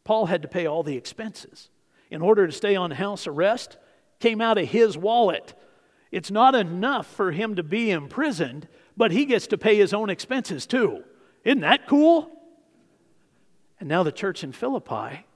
Paul 0.04 0.26
had 0.26 0.42
to 0.42 0.48
pay 0.48 0.66
all 0.66 0.82
the 0.82 0.96
expenses. 0.96 1.70
In 2.10 2.20
order 2.20 2.46
to 2.46 2.52
stay 2.52 2.76
on 2.76 2.90
house 2.90 3.26
arrest, 3.26 3.78
came 4.20 4.40
out 4.40 4.58
of 4.58 4.68
his 4.68 4.96
wallet. 4.96 5.54
It's 6.10 6.30
not 6.30 6.54
enough 6.54 7.06
for 7.06 7.32
him 7.32 7.56
to 7.56 7.62
be 7.62 7.90
imprisoned, 7.90 8.68
but 8.96 9.10
he 9.10 9.24
gets 9.24 9.46
to 9.48 9.58
pay 9.58 9.76
his 9.76 9.92
own 9.92 10.10
expenses 10.10 10.66
too. 10.66 11.04
Isn't 11.44 11.60
that 11.60 11.86
cool? 11.86 12.30
And 13.78 13.88
now 13.88 14.02
the 14.02 14.12
church 14.12 14.42
in 14.42 14.52
Philippi, 14.52 15.26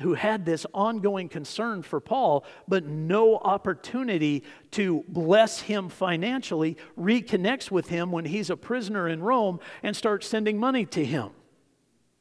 who 0.00 0.14
had 0.14 0.44
this 0.44 0.66
ongoing 0.74 1.28
concern 1.28 1.82
for 1.82 2.00
Paul, 2.00 2.44
but 2.68 2.84
no 2.84 3.36
opportunity 3.36 4.42
to 4.72 5.04
bless 5.08 5.60
him 5.60 5.88
financially, 5.88 6.76
reconnects 6.98 7.70
with 7.70 7.88
him 7.88 8.12
when 8.12 8.26
he's 8.26 8.50
a 8.50 8.56
prisoner 8.56 9.08
in 9.08 9.22
Rome 9.22 9.60
and 9.82 9.96
starts 9.96 10.26
sending 10.26 10.58
money 10.58 10.84
to 10.86 11.04
him 11.04 11.30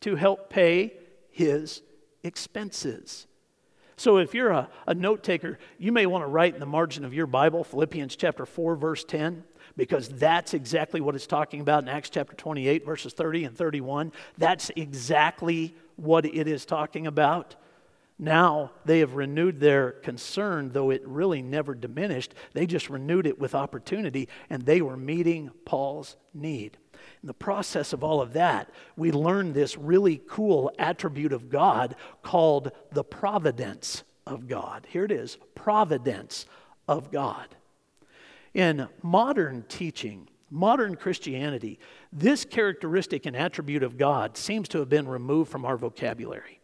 to 0.02 0.16
help 0.16 0.50
pay 0.50 0.94
his 1.32 1.82
expenses. 2.24 3.28
So 3.98 4.18
if 4.18 4.34
you're 4.34 4.52
a, 4.52 4.70
a 4.88 4.94
note 4.94 5.24
taker, 5.24 5.58
you 5.78 5.92
may 5.92 6.06
want 6.06 6.24
to 6.24 6.28
write 6.28 6.54
in 6.54 6.60
the 6.60 6.66
margin 6.66 7.06
of 7.06 7.14
your 7.14 7.28
Bible, 7.28 7.64
Philippians 7.64 8.16
chapter 8.16 8.46
4, 8.46 8.76
verse 8.76 9.04
10, 9.04 9.44
because 9.78 10.10
that's 10.10 10.54
exactly 10.54 11.00
what 11.00 11.16
it's 11.16 11.28
talking 11.28 11.62
about 11.62 11.84
in 11.84 11.90
Acts 11.90 12.10
chapter 12.10 12.36
28, 12.36 12.86
verses 12.86 13.14
30 13.14 13.46
and 13.46 13.58
31. 13.58 14.12
That's 14.38 14.70
exactly 14.76 15.76
what 15.96 16.26
it 16.26 16.48
is 16.48 16.66
talking 16.66 17.08
about. 17.08 17.56
Now 18.18 18.72
they 18.86 19.00
have 19.00 19.16
renewed 19.16 19.60
their 19.60 19.92
concern, 19.92 20.72
though 20.72 20.90
it 20.90 21.06
really 21.06 21.42
never 21.42 21.74
diminished. 21.74 22.34
They 22.54 22.66
just 22.66 22.90
renewed 22.90 23.28
it 23.28 23.40
with 23.40 23.56
opportunity, 23.56 24.30
and 24.50 24.64
they 24.64 24.82
were 24.82 24.98
meeting 24.98 25.52
Paul's 25.66 26.16
need. 26.34 26.78
In 27.26 27.28
the 27.28 27.34
process 27.34 27.92
of 27.92 28.04
all 28.04 28.22
of 28.22 28.34
that, 28.34 28.70
we 28.96 29.12
learn 29.12 29.52
this 29.52 29.80
really 29.80 30.22
cool 30.30 30.72
attribute 30.78 31.34
of 31.34 31.50
God 31.50 31.96
called 32.22 32.72
the 32.92 33.04
providence 33.04 34.04
of 34.28 34.48
God. 34.48 34.86
Here 34.92 35.06
it 35.06 35.12
is 35.12 35.40
providence 35.56 36.46
of 36.88 37.12
God. 37.12 37.48
In 38.54 38.88
modern 39.02 39.66
teaching, 39.68 40.30
modern 40.52 40.96
Christianity, 40.96 41.80
this 42.14 42.46
characteristic 42.46 43.26
and 43.26 43.36
attribute 43.36 43.82
of 43.82 43.98
God 43.98 44.38
seems 44.38 44.68
to 44.70 44.78
have 44.78 44.90
been 44.90 45.08
removed 45.08 45.50
from 45.50 45.66
our 45.66 45.78
vocabulary. 45.78 46.60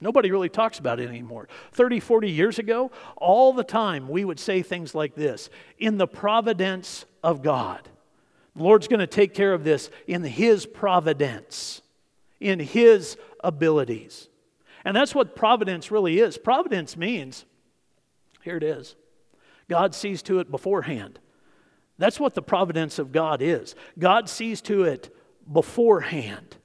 Nobody 0.00 0.32
really 0.32 0.48
talks 0.48 0.80
about 0.80 0.98
it 0.98 1.08
anymore. 1.08 1.46
30, 1.70 2.00
40 2.00 2.28
years 2.28 2.58
ago, 2.58 2.90
all 3.16 3.52
the 3.52 3.62
time 3.62 4.08
we 4.08 4.24
would 4.24 4.40
say 4.40 4.60
things 4.60 4.92
like 4.92 5.14
this 5.14 5.50
in 5.78 5.98
the 5.98 6.08
providence 6.08 7.04
of 7.22 7.42
God. 7.42 7.88
The 8.60 8.64
Lord's 8.64 8.88
going 8.88 9.00
to 9.00 9.06
take 9.06 9.32
care 9.32 9.54
of 9.54 9.64
this 9.64 9.90
in 10.06 10.22
His 10.22 10.66
providence, 10.66 11.80
in 12.40 12.58
His 12.60 13.16
abilities. 13.42 14.28
And 14.84 14.94
that's 14.94 15.14
what 15.14 15.34
providence 15.34 15.90
really 15.90 16.18
is. 16.18 16.36
Providence 16.36 16.94
means, 16.94 17.46
here 18.42 18.58
it 18.58 18.62
is 18.62 18.96
God 19.66 19.94
sees 19.94 20.20
to 20.24 20.40
it 20.40 20.50
beforehand. 20.50 21.20
That's 21.96 22.20
what 22.20 22.34
the 22.34 22.42
providence 22.42 22.98
of 22.98 23.12
God 23.12 23.40
is. 23.40 23.74
God 23.98 24.28
sees 24.28 24.60
to 24.62 24.82
it 24.82 25.08
beforehand. 25.50 26.58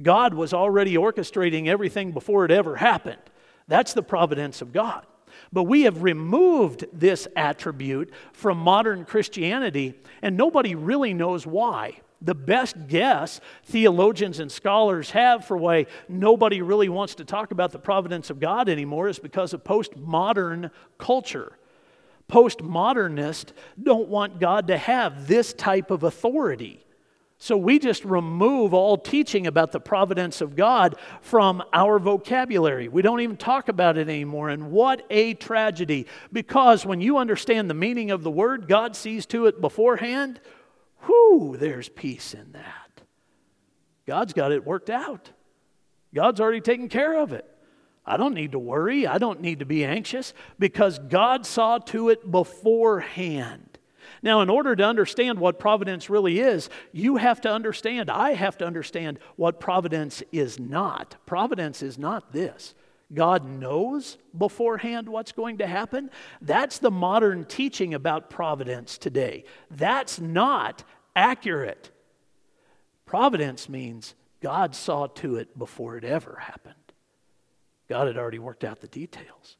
God 0.00 0.34
was 0.34 0.54
already 0.54 0.94
orchestrating 0.94 1.66
everything 1.66 2.12
before 2.12 2.44
it 2.44 2.52
ever 2.52 2.76
happened. 2.76 3.18
That's 3.66 3.92
the 3.92 4.04
providence 4.04 4.62
of 4.62 4.72
God. 4.72 5.04
But 5.52 5.64
we 5.64 5.82
have 5.82 6.02
removed 6.02 6.86
this 6.92 7.26
attribute 7.36 8.12
from 8.32 8.58
modern 8.58 9.04
Christianity, 9.04 9.94
and 10.22 10.36
nobody 10.36 10.74
really 10.74 11.14
knows 11.14 11.46
why. 11.46 12.00
The 12.22 12.34
best 12.34 12.88
guess 12.88 13.40
theologians 13.64 14.40
and 14.40 14.50
scholars 14.50 15.10
have 15.10 15.44
for 15.44 15.56
why 15.56 15.86
nobody 16.08 16.62
really 16.62 16.88
wants 16.88 17.16
to 17.16 17.24
talk 17.24 17.50
about 17.50 17.72
the 17.72 17.78
providence 17.78 18.30
of 18.30 18.40
God 18.40 18.68
anymore 18.68 19.08
is 19.08 19.18
because 19.18 19.52
of 19.52 19.62
postmodern 19.62 20.70
culture. 20.96 21.58
Postmodernists 22.30 23.52
don't 23.82 24.08
want 24.08 24.40
God 24.40 24.68
to 24.68 24.78
have 24.78 25.26
this 25.26 25.52
type 25.52 25.90
of 25.90 26.02
authority. 26.02 26.83
So 27.44 27.58
we 27.58 27.78
just 27.78 28.06
remove 28.06 28.72
all 28.72 28.96
teaching 28.96 29.46
about 29.46 29.70
the 29.70 29.78
providence 29.78 30.40
of 30.40 30.56
God 30.56 30.94
from 31.20 31.62
our 31.74 31.98
vocabulary. 31.98 32.88
We 32.88 33.02
don't 33.02 33.20
even 33.20 33.36
talk 33.36 33.68
about 33.68 33.98
it 33.98 34.08
anymore. 34.08 34.48
And 34.48 34.70
what 34.70 35.04
a 35.10 35.34
tragedy. 35.34 36.06
Because 36.32 36.86
when 36.86 37.02
you 37.02 37.18
understand 37.18 37.68
the 37.68 37.74
meaning 37.74 38.10
of 38.10 38.22
the 38.22 38.30
word, 38.30 38.66
God 38.66 38.96
sees 38.96 39.26
to 39.26 39.44
it 39.44 39.60
beforehand, 39.60 40.40
whoo, 41.06 41.58
there's 41.58 41.90
peace 41.90 42.32
in 42.32 42.52
that. 42.52 43.02
God's 44.06 44.32
got 44.32 44.50
it 44.50 44.64
worked 44.64 44.88
out, 44.88 45.28
God's 46.14 46.40
already 46.40 46.62
taken 46.62 46.88
care 46.88 47.20
of 47.20 47.34
it. 47.34 47.44
I 48.06 48.16
don't 48.16 48.32
need 48.32 48.52
to 48.52 48.58
worry. 48.58 49.06
I 49.06 49.18
don't 49.18 49.42
need 49.42 49.58
to 49.58 49.66
be 49.66 49.84
anxious 49.84 50.32
because 50.58 50.98
God 50.98 51.44
saw 51.44 51.76
to 51.76 52.08
it 52.08 52.30
beforehand. 52.30 53.73
Now, 54.24 54.40
in 54.40 54.48
order 54.48 54.74
to 54.74 54.82
understand 54.82 55.38
what 55.38 55.58
providence 55.58 56.08
really 56.08 56.40
is, 56.40 56.70
you 56.92 57.16
have 57.16 57.42
to 57.42 57.50
understand, 57.52 58.10
I 58.10 58.32
have 58.32 58.56
to 58.56 58.66
understand 58.66 59.18
what 59.36 59.60
providence 59.60 60.22
is 60.32 60.58
not. 60.58 61.16
Providence 61.26 61.82
is 61.82 61.98
not 61.98 62.32
this. 62.32 62.74
God 63.12 63.44
knows 63.44 64.16
beforehand 64.36 65.10
what's 65.10 65.32
going 65.32 65.58
to 65.58 65.66
happen. 65.66 66.08
That's 66.40 66.78
the 66.78 66.90
modern 66.90 67.44
teaching 67.44 67.92
about 67.92 68.30
providence 68.30 68.96
today. 68.96 69.44
That's 69.70 70.18
not 70.18 70.84
accurate. 71.14 71.90
Providence 73.04 73.68
means 73.68 74.14
God 74.40 74.74
saw 74.74 75.06
to 75.06 75.36
it 75.36 75.58
before 75.58 75.98
it 75.98 76.04
ever 76.04 76.38
happened. 76.40 76.74
God 77.90 78.06
had 78.06 78.16
already 78.16 78.38
worked 78.38 78.64
out 78.64 78.80
the 78.80 78.88
details, 78.88 79.58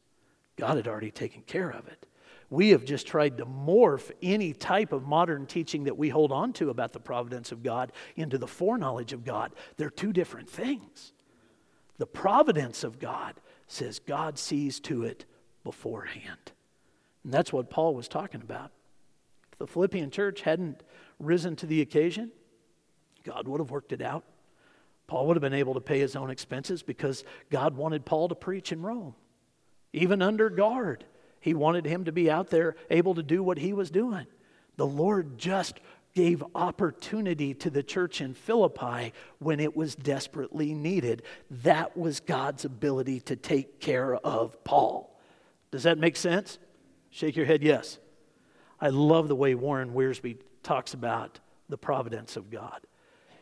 God 0.56 0.76
had 0.78 0.88
already 0.88 1.10
taken 1.10 1.42
care 1.42 1.68
of 1.68 1.86
it. 1.86 2.06
We 2.54 2.70
have 2.70 2.84
just 2.84 3.08
tried 3.08 3.38
to 3.38 3.46
morph 3.46 4.12
any 4.22 4.52
type 4.52 4.92
of 4.92 5.08
modern 5.08 5.44
teaching 5.44 5.84
that 5.84 5.98
we 5.98 6.08
hold 6.08 6.30
on 6.30 6.52
to 6.52 6.70
about 6.70 6.92
the 6.92 7.00
providence 7.00 7.50
of 7.50 7.64
God 7.64 7.90
into 8.14 8.38
the 8.38 8.46
foreknowledge 8.46 9.12
of 9.12 9.24
God. 9.24 9.50
They're 9.76 9.90
two 9.90 10.12
different 10.12 10.48
things. 10.48 11.12
The 11.98 12.06
providence 12.06 12.84
of 12.84 13.00
God 13.00 13.34
says 13.66 13.98
God 13.98 14.38
sees 14.38 14.78
to 14.80 15.02
it 15.02 15.24
beforehand. 15.64 16.52
And 17.24 17.34
that's 17.34 17.52
what 17.52 17.70
Paul 17.70 17.92
was 17.92 18.06
talking 18.06 18.40
about. 18.40 18.70
If 19.50 19.58
the 19.58 19.66
Philippian 19.66 20.12
church 20.12 20.42
hadn't 20.42 20.84
risen 21.18 21.56
to 21.56 21.66
the 21.66 21.80
occasion, 21.80 22.30
God 23.24 23.48
would 23.48 23.60
have 23.60 23.72
worked 23.72 23.92
it 23.92 24.00
out. 24.00 24.22
Paul 25.08 25.26
would 25.26 25.36
have 25.36 25.42
been 25.42 25.54
able 25.54 25.74
to 25.74 25.80
pay 25.80 25.98
his 25.98 26.14
own 26.14 26.30
expenses 26.30 26.84
because 26.84 27.24
God 27.50 27.76
wanted 27.76 28.04
Paul 28.04 28.28
to 28.28 28.36
preach 28.36 28.70
in 28.70 28.80
Rome, 28.80 29.16
even 29.92 30.22
under 30.22 30.48
guard. 30.48 31.04
He 31.44 31.52
wanted 31.52 31.84
him 31.84 32.06
to 32.06 32.12
be 32.12 32.30
out 32.30 32.48
there 32.48 32.74
able 32.88 33.14
to 33.16 33.22
do 33.22 33.42
what 33.42 33.58
he 33.58 33.74
was 33.74 33.90
doing. 33.90 34.26
The 34.78 34.86
Lord 34.86 35.36
just 35.36 35.78
gave 36.14 36.42
opportunity 36.54 37.52
to 37.52 37.68
the 37.68 37.82
church 37.82 38.22
in 38.22 38.32
Philippi 38.32 39.12
when 39.40 39.60
it 39.60 39.76
was 39.76 39.94
desperately 39.94 40.72
needed. 40.72 41.22
That 41.50 41.98
was 41.98 42.20
God's 42.20 42.64
ability 42.64 43.20
to 43.20 43.36
take 43.36 43.78
care 43.78 44.14
of 44.14 44.64
Paul. 44.64 45.20
Does 45.70 45.82
that 45.82 45.98
make 45.98 46.16
sense? 46.16 46.58
Shake 47.10 47.36
your 47.36 47.44
head, 47.44 47.62
yes. 47.62 47.98
I 48.80 48.88
love 48.88 49.28
the 49.28 49.36
way 49.36 49.54
Warren 49.54 49.92
Wiersbe 49.92 50.38
talks 50.62 50.94
about 50.94 51.40
the 51.68 51.76
providence 51.76 52.38
of 52.38 52.48
God. 52.50 52.80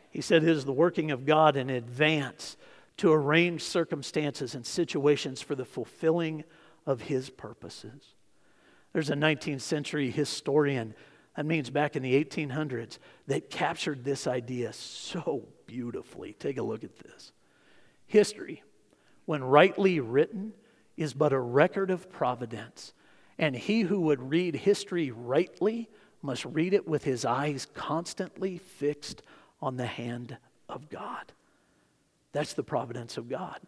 He 0.09 0.19
said 0.19 0.43
it 0.43 0.49
is 0.49 0.65
the 0.65 0.73
working 0.73 1.09
of 1.11 1.25
God 1.25 1.55
in 1.55 1.69
advance 1.69 2.57
to 2.97 3.13
arrange 3.13 3.61
circumstances 3.63 4.55
and 4.55 4.65
situations 4.65 5.41
for 5.41 5.55
the 5.55 5.63
fulfilling 5.63 6.43
of 6.85 7.01
his 7.01 7.29
purposes. 7.29 8.15
There's 8.91 9.09
a 9.09 9.15
19th 9.15 9.61
century 9.61 10.11
historian 10.11 10.93
That 11.35 11.45
means 11.45 11.69
back 11.69 11.95
in 11.95 12.03
the 12.03 12.23
1800s, 12.23 12.99
that 13.27 13.49
captured 13.49 14.03
this 14.03 14.27
idea 14.27 14.71
so 14.73 15.47
beautifully. 15.65 16.33
Take 16.33 16.57
a 16.57 16.63
look 16.63 16.83
at 16.83 16.97
this. 16.99 17.31
History, 18.05 18.63
when 19.25 19.43
rightly 19.43 19.99
written, 19.99 20.53
is 20.95 21.13
but 21.13 21.33
a 21.33 21.39
record 21.39 21.89
of 21.89 22.11
providence, 22.11 22.93
and 23.39 23.55
he 23.55 23.81
who 23.81 24.01
would 24.01 24.29
read 24.29 24.55
history 24.55 25.09
rightly 25.09 25.89
must 26.21 26.45
read 26.45 26.73
it 26.73 26.87
with 26.87 27.03
his 27.03 27.25
eyes 27.25 27.67
constantly 27.73 28.59
fixed 28.59 29.23
on 29.59 29.75
the 29.75 29.87
hand 29.87 30.37
of 30.69 30.89
God. 30.89 31.33
That's 32.31 32.53
the 32.53 32.63
providence 32.63 33.17
of 33.17 33.27
God. 33.27 33.59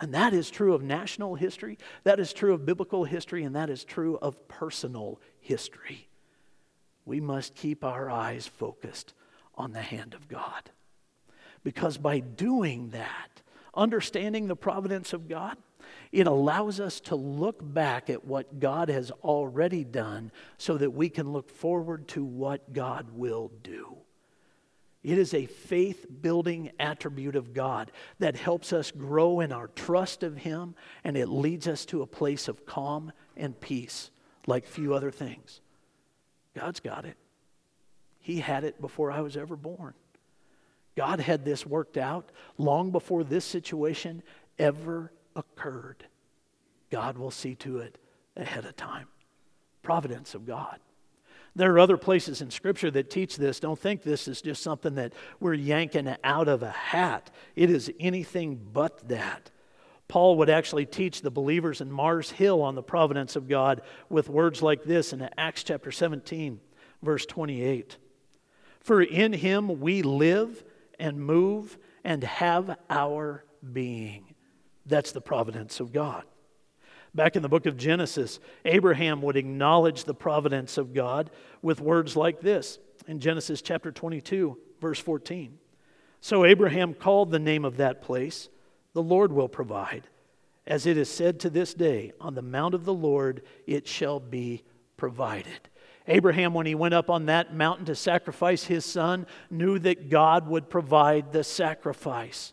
And 0.00 0.14
that 0.14 0.34
is 0.34 0.50
true 0.50 0.74
of 0.74 0.82
national 0.82 1.36
history, 1.36 1.78
that 2.02 2.18
is 2.18 2.32
true 2.32 2.52
of 2.52 2.66
biblical 2.66 3.04
history, 3.04 3.44
and 3.44 3.54
that 3.54 3.70
is 3.70 3.84
true 3.84 4.18
of 4.20 4.48
personal 4.48 5.20
history. 5.40 6.08
We 7.04 7.20
must 7.20 7.54
keep 7.54 7.84
our 7.84 8.10
eyes 8.10 8.46
focused 8.46 9.14
on 9.54 9.72
the 9.72 9.82
hand 9.82 10.14
of 10.14 10.28
God. 10.28 10.70
Because 11.62 11.96
by 11.96 12.18
doing 12.18 12.90
that, 12.90 13.42
understanding 13.74 14.48
the 14.48 14.56
providence 14.56 15.12
of 15.12 15.28
God, 15.28 15.56
it 16.12 16.26
allows 16.26 16.80
us 16.80 17.00
to 17.00 17.14
look 17.14 17.58
back 17.60 18.10
at 18.10 18.24
what 18.24 18.58
God 18.58 18.88
has 18.88 19.10
already 19.22 19.84
done 19.84 20.32
so 20.58 20.76
that 20.78 20.92
we 20.92 21.08
can 21.08 21.32
look 21.32 21.50
forward 21.50 22.08
to 22.08 22.24
what 22.24 22.72
God 22.72 23.08
will 23.12 23.52
do. 23.62 23.96
It 25.04 25.18
is 25.18 25.34
a 25.34 25.44
faith 25.44 26.06
building 26.22 26.72
attribute 26.80 27.36
of 27.36 27.52
God 27.52 27.92
that 28.20 28.36
helps 28.36 28.72
us 28.72 28.90
grow 28.90 29.40
in 29.40 29.52
our 29.52 29.68
trust 29.68 30.22
of 30.22 30.38
Him 30.38 30.74
and 31.04 31.16
it 31.16 31.28
leads 31.28 31.68
us 31.68 31.84
to 31.86 32.00
a 32.00 32.06
place 32.06 32.48
of 32.48 32.64
calm 32.64 33.12
and 33.36 33.60
peace 33.60 34.10
like 34.46 34.66
few 34.66 34.94
other 34.94 35.10
things. 35.10 35.60
God's 36.54 36.80
got 36.80 37.04
it. 37.04 37.18
He 38.18 38.40
had 38.40 38.64
it 38.64 38.80
before 38.80 39.12
I 39.12 39.20
was 39.20 39.36
ever 39.36 39.56
born. 39.56 39.92
God 40.96 41.20
had 41.20 41.44
this 41.44 41.66
worked 41.66 41.98
out 41.98 42.30
long 42.56 42.90
before 42.90 43.24
this 43.24 43.44
situation 43.44 44.22
ever 44.58 45.12
occurred. 45.36 46.06
God 46.90 47.18
will 47.18 47.30
see 47.30 47.56
to 47.56 47.78
it 47.78 47.98
ahead 48.36 48.64
of 48.64 48.76
time. 48.76 49.08
Providence 49.82 50.34
of 50.34 50.46
God. 50.46 50.78
There 51.56 51.72
are 51.72 51.78
other 51.78 51.96
places 51.96 52.40
in 52.40 52.50
Scripture 52.50 52.90
that 52.90 53.10
teach 53.10 53.36
this. 53.36 53.60
Don't 53.60 53.78
think 53.78 54.02
this 54.02 54.26
is 54.26 54.42
just 54.42 54.62
something 54.62 54.96
that 54.96 55.12
we're 55.38 55.54
yanking 55.54 56.14
out 56.24 56.48
of 56.48 56.62
a 56.62 56.70
hat. 56.70 57.30
It 57.54 57.70
is 57.70 57.92
anything 58.00 58.60
but 58.72 59.08
that. 59.08 59.50
Paul 60.08 60.36
would 60.38 60.50
actually 60.50 60.86
teach 60.86 61.22
the 61.22 61.30
believers 61.30 61.80
in 61.80 61.90
Mars 61.90 62.30
Hill 62.30 62.60
on 62.60 62.74
the 62.74 62.82
providence 62.82 63.36
of 63.36 63.48
God 63.48 63.82
with 64.08 64.28
words 64.28 64.62
like 64.62 64.82
this 64.82 65.12
in 65.12 65.28
Acts 65.38 65.62
chapter 65.62 65.92
17, 65.92 66.60
verse 67.02 67.24
28. 67.24 67.98
For 68.80 69.00
in 69.00 69.32
him 69.32 69.80
we 69.80 70.02
live 70.02 70.64
and 70.98 71.18
move 71.18 71.78
and 72.02 72.22
have 72.22 72.76
our 72.90 73.44
being. 73.72 74.34
That's 74.86 75.12
the 75.12 75.20
providence 75.20 75.80
of 75.80 75.92
God. 75.92 76.24
Back 77.14 77.36
in 77.36 77.42
the 77.42 77.48
book 77.48 77.66
of 77.66 77.76
Genesis, 77.76 78.40
Abraham 78.64 79.22
would 79.22 79.36
acknowledge 79.36 80.04
the 80.04 80.14
providence 80.14 80.76
of 80.78 80.92
God 80.92 81.30
with 81.62 81.80
words 81.80 82.16
like 82.16 82.40
this 82.40 82.78
in 83.06 83.20
Genesis 83.20 83.62
chapter 83.62 83.92
22, 83.92 84.58
verse 84.80 84.98
14. 84.98 85.58
So 86.20 86.44
Abraham 86.44 86.92
called 86.92 87.30
the 87.30 87.38
name 87.38 87.64
of 87.64 87.76
that 87.76 88.02
place, 88.02 88.48
The 88.94 89.02
Lord 89.02 89.30
will 89.30 89.48
provide. 89.48 90.08
As 90.66 90.86
it 90.86 90.96
is 90.96 91.10
said 91.10 91.38
to 91.40 91.50
this 91.50 91.72
day, 91.72 92.12
On 92.20 92.34
the 92.34 92.42
mount 92.42 92.74
of 92.74 92.84
the 92.84 92.94
Lord 92.94 93.42
it 93.66 93.86
shall 93.86 94.18
be 94.18 94.64
provided. 94.96 95.68
Abraham, 96.08 96.52
when 96.52 96.66
he 96.66 96.74
went 96.74 96.94
up 96.94 97.10
on 97.10 97.26
that 97.26 97.54
mountain 97.54 97.86
to 97.86 97.94
sacrifice 97.94 98.64
his 98.64 98.84
son, 98.84 99.26
knew 99.50 99.78
that 99.78 100.10
God 100.10 100.48
would 100.48 100.68
provide 100.68 101.32
the 101.32 101.44
sacrifice. 101.44 102.52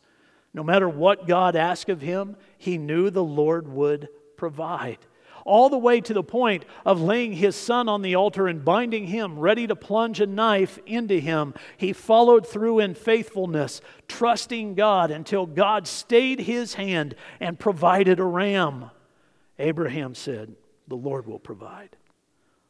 No 0.53 0.63
matter 0.63 0.87
what 0.87 1.27
God 1.27 1.55
asked 1.55 1.89
of 1.89 2.01
him, 2.01 2.37
he 2.57 2.77
knew 2.77 3.09
the 3.09 3.23
Lord 3.23 3.67
would 3.67 4.09
provide. 4.41 4.97
All 5.45 5.69
the 5.69 5.77
way 5.77 6.01
to 6.01 6.15
the 6.15 6.23
point 6.23 6.65
of 6.83 6.99
laying 6.99 7.33
his 7.33 7.55
son 7.55 7.87
on 7.87 8.01
the 8.01 8.15
altar 8.15 8.47
and 8.47 8.65
binding 8.65 9.05
him, 9.05 9.37
ready 9.37 9.67
to 9.67 9.75
plunge 9.75 10.19
a 10.19 10.25
knife 10.25 10.79
into 10.87 11.19
him. 11.19 11.53
He 11.77 11.93
followed 11.93 12.47
through 12.47 12.79
in 12.79 12.95
faithfulness, 12.95 13.81
trusting 14.07 14.73
God 14.73 15.11
until 15.11 15.45
God 15.45 15.85
stayed 15.85 16.39
his 16.39 16.73
hand 16.73 17.13
and 17.39 17.59
provided 17.59 18.19
a 18.19 18.23
ram. 18.23 18.89
Abraham 19.59 20.15
said, 20.15 20.55
The 20.87 20.97
Lord 20.97 21.27
will 21.27 21.39
provide. 21.39 21.95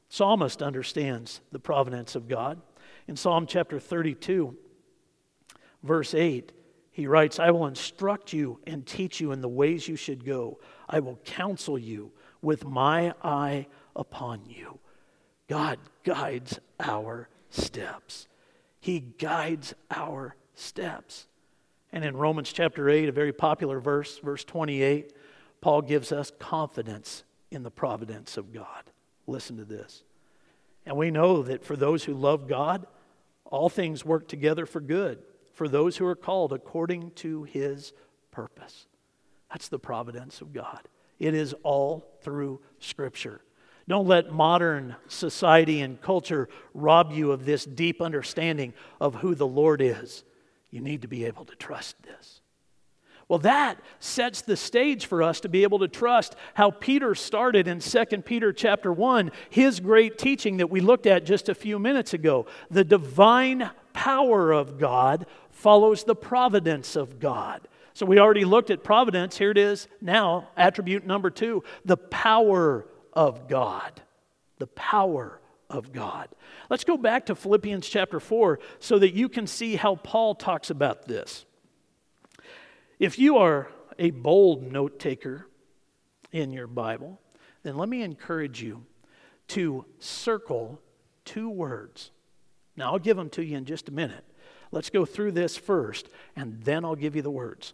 Psalmist 0.09 0.61
understands 0.61 1.39
the 1.53 1.59
providence 1.59 2.15
of 2.15 2.27
God. 2.27 2.61
In 3.07 3.15
Psalm 3.15 3.45
chapter 3.47 3.79
32, 3.79 4.57
verse 5.83 6.13
8, 6.13 6.51
he 6.93 7.07
writes, 7.07 7.39
I 7.39 7.51
will 7.51 7.67
instruct 7.67 8.33
you 8.33 8.59
and 8.67 8.85
teach 8.85 9.21
you 9.21 9.31
in 9.31 9.39
the 9.39 9.47
ways 9.47 9.87
you 9.87 9.95
should 9.95 10.25
go. 10.25 10.59
I 10.91 10.99
will 10.99 11.17
counsel 11.23 11.79
you 11.79 12.11
with 12.41 12.65
my 12.65 13.13
eye 13.23 13.67
upon 13.95 14.41
you. 14.45 14.79
God 15.47 15.79
guides 16.03 16.59
our 16.79 17.29
steps. 17.49 18.27
He 18.79 18.99
guides 18.99 19.73
our 19.89 20.35
steps. 20.53 21.27
And 21.93 22.03
in 22.03 22.15
Romans 22.15 22.51
chapter 22.51 22.89
8, 22.89 23.09
a 23.09 23.11
very 23.11 23.33
popular 23.33 23.79
verse, 23.79 24.17
verse 24.19 24.43
28, 24.43 25.13
Paul 25.61 25.81
gives 25.81 26.11
us 26.11 26.31
confidence 26.39 27.23
in 27.51 27.63
the 27.63 27.71
providence 27.71 28.37
of 28.37 28.53
God. 28.53 28.83
Listen 29.27 29.57
to 29.57 29.65
this. 29.65 30.03
And 30.85 30.97
we 30.97 31.11
know 31.11 31.43
that 31.43 31.63
for 31.63 31.75
those 31.75 32.03
who 32.03 32.13
love 32.13 32.47
God, 32.47 32.87
all 33.45 33.69
things 33.69 34.03
work 34.03 34.27
together 34.27 34.65
for 34.65 34.81
good, 34.81 35.19
for 35.53 35.67
those 35.67 35.97
who 35.97 36.05
are 36.05 36.15
called 36.15 36.53
according 36.53 37.11
to 37.11 37.43
his 37.43 37.93
purpose. 38.31 38.87
That's 39.51 39.67
the 39.67 39.79
providence 39.79 40.41
of 40.41 40.53
God. 40.53 40.79
It 41.19 41.33
is 41.33 41.53
all 41.63 42.07
through 42.21 42.61
Scripture. 42.79 43.41
Don't 43.87 44.07
let 44.07 44.31
modern 44.31 44.95
society 45.07 45.81
and 45.81 46.01
culture 46.01 46.47
rob 46.73 47.11
you 47.11 47.31
of 47.31 47.45
this 47.45 47.65
deep 47.65 48.01
understanding 48.01 48.73
of 48.99 49.15
who 49.15 49.35
the 49.35 49.47
Lord 49.47 49.81
is. 49.81 50.23
You 50.69 50.79
need 50.79 51.01
to 51.01 51.07
be 51.07 51.25
able 51.25 51.45
to 51.45 51.55
trust 51.55 52.01
this. 52.03 52.41
Well, 53.27 53.39
that 53.39 53.79
sets 53.99 54.41
the 54.41 54.57
stage 54.57 55.05
for 55.05 55.23
us 55.23 55.39
to 55.41 55.49
be 55.49 55.63
able 55.63 55.79
to 55.79 55.87
trust 55.87 56.35
how 56.53 56.71
Peter 56.71 57.15
started 57.15 57.67
in 57.67 57.79
2 57.79 58.05
Peter 58.23 58.51
chapter 58.51 58.91
1, 58.91 59.31
his 59.49 59.79
great 59.79 60.17
teaching 60.17 60.57
that 60.57 60.69
we 60.69 60.81
looked 60.81 61.05
at 61.05 61.25
just 61.25 61.47
a 61.49 61.55
few 61.55 61.79
minutes 61.79 62.13
ago. 62.13 62.45
The 62.69 62.83
divine 62.83 63.69
power 63.93 64.51
of 64.51 64.77
God 64.77 65.25
follows 65.49 66.03
the 66.03 66.15
providence 66.15 66.95
of 66.95 67.19
God. 67.19 67.67
So 67.93 68.05
we 68.05 68.19
already 68.19 68.45
looked 68.45 68.69
at 68.69 68.83
providence. 68.83 69.37
Here 69.37 69.51
it 69.51 69.57
is 69.57 69.87
now, 69.99 70.49
attribute 70.55 71.05
number 71.05 71.29
two 71.29 71.63
the 71.85 71.97
power 71.97 72.85
of 73.13 73.47
God. 73.47 74.01
The 74.57 74.67
power 74.67 75.41
of 75.69 75.91
God. 75.91 76.29
Let's 76.69 76.83
go 76.83 76.97
back 76.97 77.25
to 77.27 77.35
Philippians 77.35 77.87
chapter 77.87 78.19
4 78.19 78.59
so 78.79 78.99
that 78.99 79.13
you 79.13 79.29
can 79.29 79.47
see 79.47 79.75
how 79.75 79.95
Paul 79.95 80.35
talks 80.35 80.69
about 80.69 81.07
this. 81.07 81.45
If 82.99 83.17
you 83.17 83.37
are 83.37 83.69
a 83.97 84.11
bold 84.11 84.71
note 84.71 84.99
taker 84.99 85.47
in 86.31 86.51
your 86.51 86.67
Bible, 86.67 87.19
then 87.63 87.77
let 87.77 87.89
me 87.89 88.03
encourage 88.03 88.61
you 88.61 88.85
to 89.49 89.85
circle 89.99 90.79
two 91.25 91.49
words. 91.49 92.11
Now, 92.75 92.93
I'll 92.93 92.99
give 92.99 93.17
them 93.17 93.29
to 93.31 93.43
you 93.43 93.57
in 93.57 93.65
just 93.65 93.89
a 93.89 93.91
minute. 93.91 94.23
Let's 94.71 94.89
go 94.89 95.05
through 95.05 95.33
this 95.33 95.57
first, 95.57 96.07
and 96.35 96.61
then 96.63 96.85
I'll 96.85 96.95
give 96.95 97.15
you 97.15 97.21
the 97.21 97.31
words. 97.31 97.73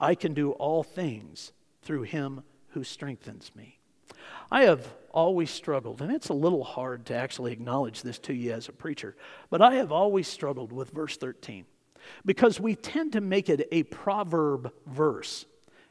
I 0.00 0.14
can 0.14 0.34
do 0.34 0.52
all 0.52 0.82
things 0.82 1.52
through 1.82 2.02
him 2.02 2.42
who 2.70 2.84
strengthens 2.84 3.52
me. 3.54 3.78
I 4.50 4.64
have 4.64 4.86
always 5.12 5.50
struggled, 5.50 6.02
and 6.02 6.10
it's 6.10 6.28
a 6.28 6.34
little 6.34 6.64
hard 6.64 7.06
to 7.06 7.14
actually 7.14 7.52
acknowledge 7.52 8.02
this 8.02 8.18
to 8.20 8.34
you 8.34 8.52
as 8.52 8.68
a 8.68 8.72
preacher, 8.72 9.16
but 9.50 9.62
I 9.62 9.74
have 9.74 9.92
always 9.92 10.28
struggled 10.28 10.72
with 10.72 10.90
verse 10.90 11.16
13 11.16 11.64
because 12.24 12.58
we 12.58 12.74
tend 12.74 13.12
to 13.12 13.20
make 13.20 13.48
it 13.48 13.68
a 13.70 13.82
proverb 13.84 14.72
verse, 14.86 15.46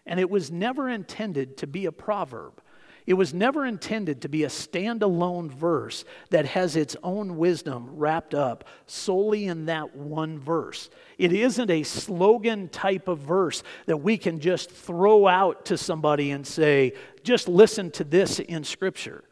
and 0.05 0.19
it 0.19 0.29
was 0.29 0.51
never 0.51 0.89
intended 0.89 1.57
to 1.57 1.67
be 1.67 1.85
a 1.85 1.91
proverb. 1.91 2.61
It 3.09 3.17
was 3.17 3.33
never 3.33 3.65
intended 3.65 4.21
to 4.21 4.29
be 4.29 4.43
a 4.43 4.49
standalone 4.49 5.49
verse 5.49 6.05
that 6.29 6.45
has 6.45 6.75
its 6.75 6.95
own 7.01 7.37
wisdom 7.37 7.89
wrapped 7.95 8.35
up 8.35 8.65
solely 8.85 9.47
in 9.47 9.65
that 9.65 9.95
one 9.95 10.37
verse. 10.37 10.91
It 11.17 11.33
isn't 11.33 11.71
a 11.71 11.81
slogan 11.81 12.69
type 12.69 13.07
of 13.07 13.17
verse 13.17 13.63
that 13.87 13.97
we 13.97 14.19
can 14.19 14.39
just 14.39 14.69
throw 14.69 15.27
out 15.27 15.65
to 15.65 15.75
somebody 15.75 16.29
and 16.29 16.45
say, 16.45 16.93
just 17.23 17.47
listen 17.47 17.89
to 17.93 18.03
this 18.03 18.37
in 18.37 18.63
Scripture. 18.63 19.23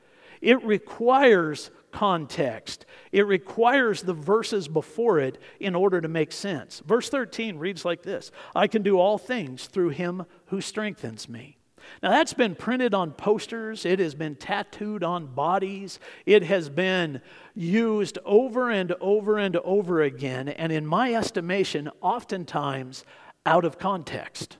It 0.41 0.63
requires 0.63 1.69
context. 1.91 2.87
It 3.11 3.27
requires 3.27 4.01
the 4.01 4.15
verses 4.15 4.67
before 4.67 5.19
it 5.19 5.37
in 5.59 5.75
order 5.75 6.01
to 6.01 6.07
make 6.07 6.31
sense. 6.31 6.81
Verse 6.83 7.09
13 7.09 7.59
reads 7.59 7.85
like 7.85 8.01
this 8.01 8.31
I 8.55 8.65
can 8.65 8.81
do 8.81 8.97
all 8.97 9.19
things 9.19 9.67
through 9.67 9.89
him 9.89 10.25
who 10.47 10.61
strengthens 10.61 11.29
me. 11.29 11.56
Now, 12.03 12.11
that's 12.11 12.33
been 12.33 12.55
printed 12.55 12.93
on 12.93 13.11
posters, 13.11 13.85
it 13.85 13.99
has 13.99 14.15
been 14.15 14.35
tattooed 14.35 15.03
on 15.03 15.27
bodies, 15.27 15.99
it 16.25 16.43
has 16.43 16.69
been 16.69 17.21
used 17.55 18.17
over 18.25 18.69
and 18.69 18.93
over 19.01 19.37
and 19.37 19.55
over 19.57 20.01
again, 20.01 20.49
and 20.49 20.71
in 20.71 20.85
my 20.85 21.13
estimation, 21.13 21.89
oftentimes 22.01 23.03
out 23.45 23.65
of 23.65 23.79
context. 23.79 24.57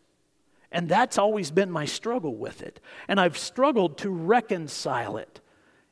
And 0.71 0.89
that's 0.89 1.17
always 1.17 1.51
been 1.51 1.71
my 1.71 1.85
struggle 1.85 2.35
with 2.35 2.61
it. 2.61 2.79
And 3.07 3.19
I've 3.19 3.37
struggled 3.37 3.97
to 3.99 4.09
reconcile 4.09 5.17
it 5.17 5.39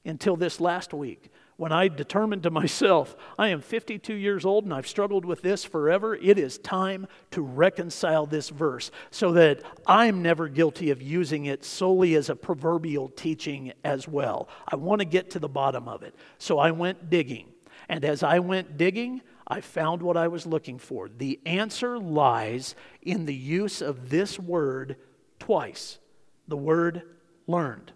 until 0.03 0.35
this 0.35 0.59
last 0.59 0.93
week 0.93 1.31
when 1.57 1.71
I 1.71 1.87
determined 1.87 2.43
to 2.43 2.51
myself, 2.51 3.15
I 3.37 3.49
am 3.49 3.61
52 3.61 4.13
years 4.13 4.45
old 4.45 4.65
and 4.65 4.73
I've 4.73 4.87
struggled 4.87 5.25
with 5.25 5.41
this 5.41 5.63
forever. 5.63 6.15
It 6.15 6.37
is 6.37 6.57
time 6.57 7.07
to 7.31 7.41
reconcile 7.41 8.25
this 8.25 8.49
verse 8.49 8.91
so 9.11 9.31
that 9.33 9.61
I'm 9.87 10.21
never 10.21 10.47
guilty 10.47 10.91
of 10.91 11.01
using 11.01 11.45
it 11.45 11.63
solely 11.63 12.15
as 12.15 12.29
a 12.29 12.35
proverbial 12.35 13.09
teaching 13.09 13.73
as 13.83 14.07
well. 14.07 14.49
I 14.67 14.75
want 14.75 14.99
to 14.99 15.05
get 15.05 15.31
to 15.31 15.39
the 15.39 15.49
bottom 15.49 15.87
of 15.87 16.03
it. 16.03 16.15
So 16.37 16.59
I 16.59 16.71
went 16.71 17.09
digging. 17.09 17.47
And 17.87 18.03
as 18.03 18.23
I 18.23 18.39
went 18.39 18.77
digging, 18.77 19.21
I 19.47 19.61
found 19.61 20.01
what 20.01 20.17
I 20.17 20.27
was 20.27 20.45
looking 20.45 20.79
for. 20.79 21.07
The 21.07 21.39
answer 21.45 21.99
lies 21.99 22.75
in 23.01 23.25
the 23.25 23.35
use 23.35 23.81
of 23.81 24.09
this 24.09 24.39
word 24.39 24.97
twice 25.39 25.99
the 26.47 26.57
word 26.57 27.03
learned. 27.47 27.91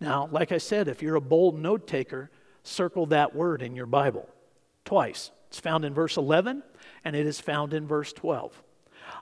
Now, 0.00 0.28
like 0.30 0.52
I 0.52 0.58
said, 0.58 0.88
if 0.88 1.02
you're 1.02 1.16
a 1.16 1.20
bold 1.20 1.58
note 1.58 1.86
taker, 1.86 2.30
circle 2.64 3.06
that 3.06 3.34
word 3.34 3.62
in 3.62 3.76
your 3.76 3.86
Bible 3.86 4.28
twice. 4.84 5.30
It's 5.48 5.60
found 5.60 5.84
in 5.84 5.94
verse 5.94 6.16
11 6.16 6.62
and 7.04 7.14
it 7.14 7.26
is 7.26 7.40
found 7.40 7.72
in 7.72 7.86
verse 7.86 8.12
12. 8.12 8.60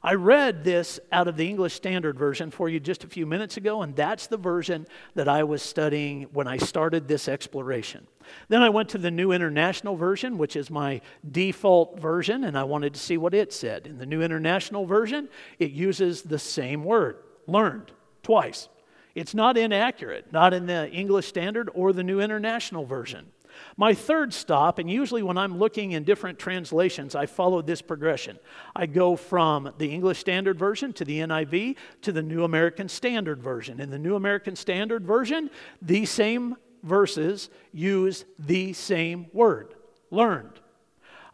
I 0.03 0.15
read 0.15 0.65
this 0.65 1.01
out 1.11 1.29
of 1.29 1.37
the 1.37 1.49
English 1.49 1.75
Standard 1.75 2.19
Version 2.19 2.51
for 2.51 2.69
you 2.69 2.81
just 2.81 3.05
a 3.05 3.09
few 3.09 3.27
minutes 3.27 3.57
ago, 3.57 3.83
and 3.83 3.95
that's 3.95 4.27
the 4.27 4.37
version 4.37 4.87
that 5.15 5.29
I 5.29 5.45
was 5.45 5.63
studying 5.63 6.25
when 6.33 6.47
I 6.47 6.57
started 6.57 7.07
this 7.07 7.29
exploration. 7.29 8.07
Then 8.49 8.63
I 8.63 8.69
went 8.69 8.89
to 8.91 8.99
the 8.99 9.11
New 9.11 9.33
International 9.33 9.97
Version, 9.97 10.39
which 10.39 10.57
is 10.57 10.71
my 10.71 11.01
default 11.29 12.01
version, 12.01 12.45
and 12.45 12.57
I 12.57 12.65
wanted 12.65 12.95
to 12.95 13.01
see 13.01 13.17
what 13.17 13.35
it 13.35 13.53
said. 13.53 13.87
In 13.87 13.99
the 13.99 14.07
New 14.07 14.23
International 14.23 14.87
Version, 14.87 15.29
it 15.59 15.73
uses 15.73 16.23
the 16.23 16.39
same 16.39 16.85
word, 16.85 17.17
learned, 17.47 17.93
twice. 18.23 18.69
It's 19.15 19.35
not 19.35 19.59
inaccurate, 19.59 20.33
not 20.33 20.55
in 20.55 20.67
the 20.67 20.91
English 20.91 21.27
Standard 21.27 21.69
or 21.75 21.93
the 21.93 22.05
New 22.05 22.21
International 22.21 22.85
Version. 22.87 23.32
My 23.77 23.95
third 23.95 24.33
stop, 24.33 24.79
and 24.79 24.91
usually 24.91 25.23
when 25.23 25.39
I'm 25.39 25.59
looking 25.59 25.93
in 25.93 26.05
different 26.05 26.39
translations, 26.39 27.15
I 27.15 27.27
follow 27.27 27.63
this 27.63 27.83
progression. 27.83 28.39
I 28.75 28.87
go 28.87 29.17
from 29.17 29.73
the 29.79 29.91
English 29.91 30.19
Standard 30.19 30.59
Version 30.59 30.93
to 30.95 31.05
the 31.05 31.21
NIV 31.21 31.77
to 32.03 32.13
the 32.13 32.23
New 32.23 32.45
American 32.45 32.89
Standard 32.89 33.43
Version. 33.43 33.81
In 33.81 33.91
the 33.91 33.99
New 33.99 34.15
American 34.15 34.57
Standard 34.57 35.05
Version, 35.05 35.51
these 35.81 36.11
same 36.11 36.57
verses 36.83 37.51
use 37.73 38.25
the 38.39 38.73
same 38.73 39.27
word 39.33 39.75
learned. 40.11 40.61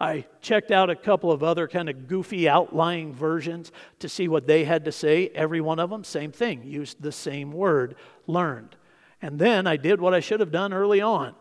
I 0.00 0.26
checked 0.40 0.70
out 0.70 0.90
a 0.90 0.96
couple 0.96 1.32
of 1.32 1.42
other 1.42 1.66
kind 1.66 1.88
of 1.88 2.06
goofy 2.06 2.48
outlying 2.48 3.12
versions 3.12 3.72
to 3.98 4.08
see 4.08 4.28
what 4.28 4.46
they 4.46 4.64
had 4.64 4.84
to 4.84 4.92
say. 4.92 5.28
Every 5.34 5.60
one 5.60 5.80
of 5.80 5.90
them, 5.90 6.04
same 6.04 6.30
thing, 6.30 6.62
used 6.62 7.02
the 7.02 7.10
same 7.10 7.50
word, 7.50 7.96
learned. 8.26 8.76
And 9.20 9.40
then 9.40 9.66
I 9.66 9.76
did 9.76 10.00
what 10.00 10.14
I 10.14 10.20
should 10.20 10.38
have 10.38 10.52
done 10.52 10.72
early 10.72 11.00
on. 11.00 11.34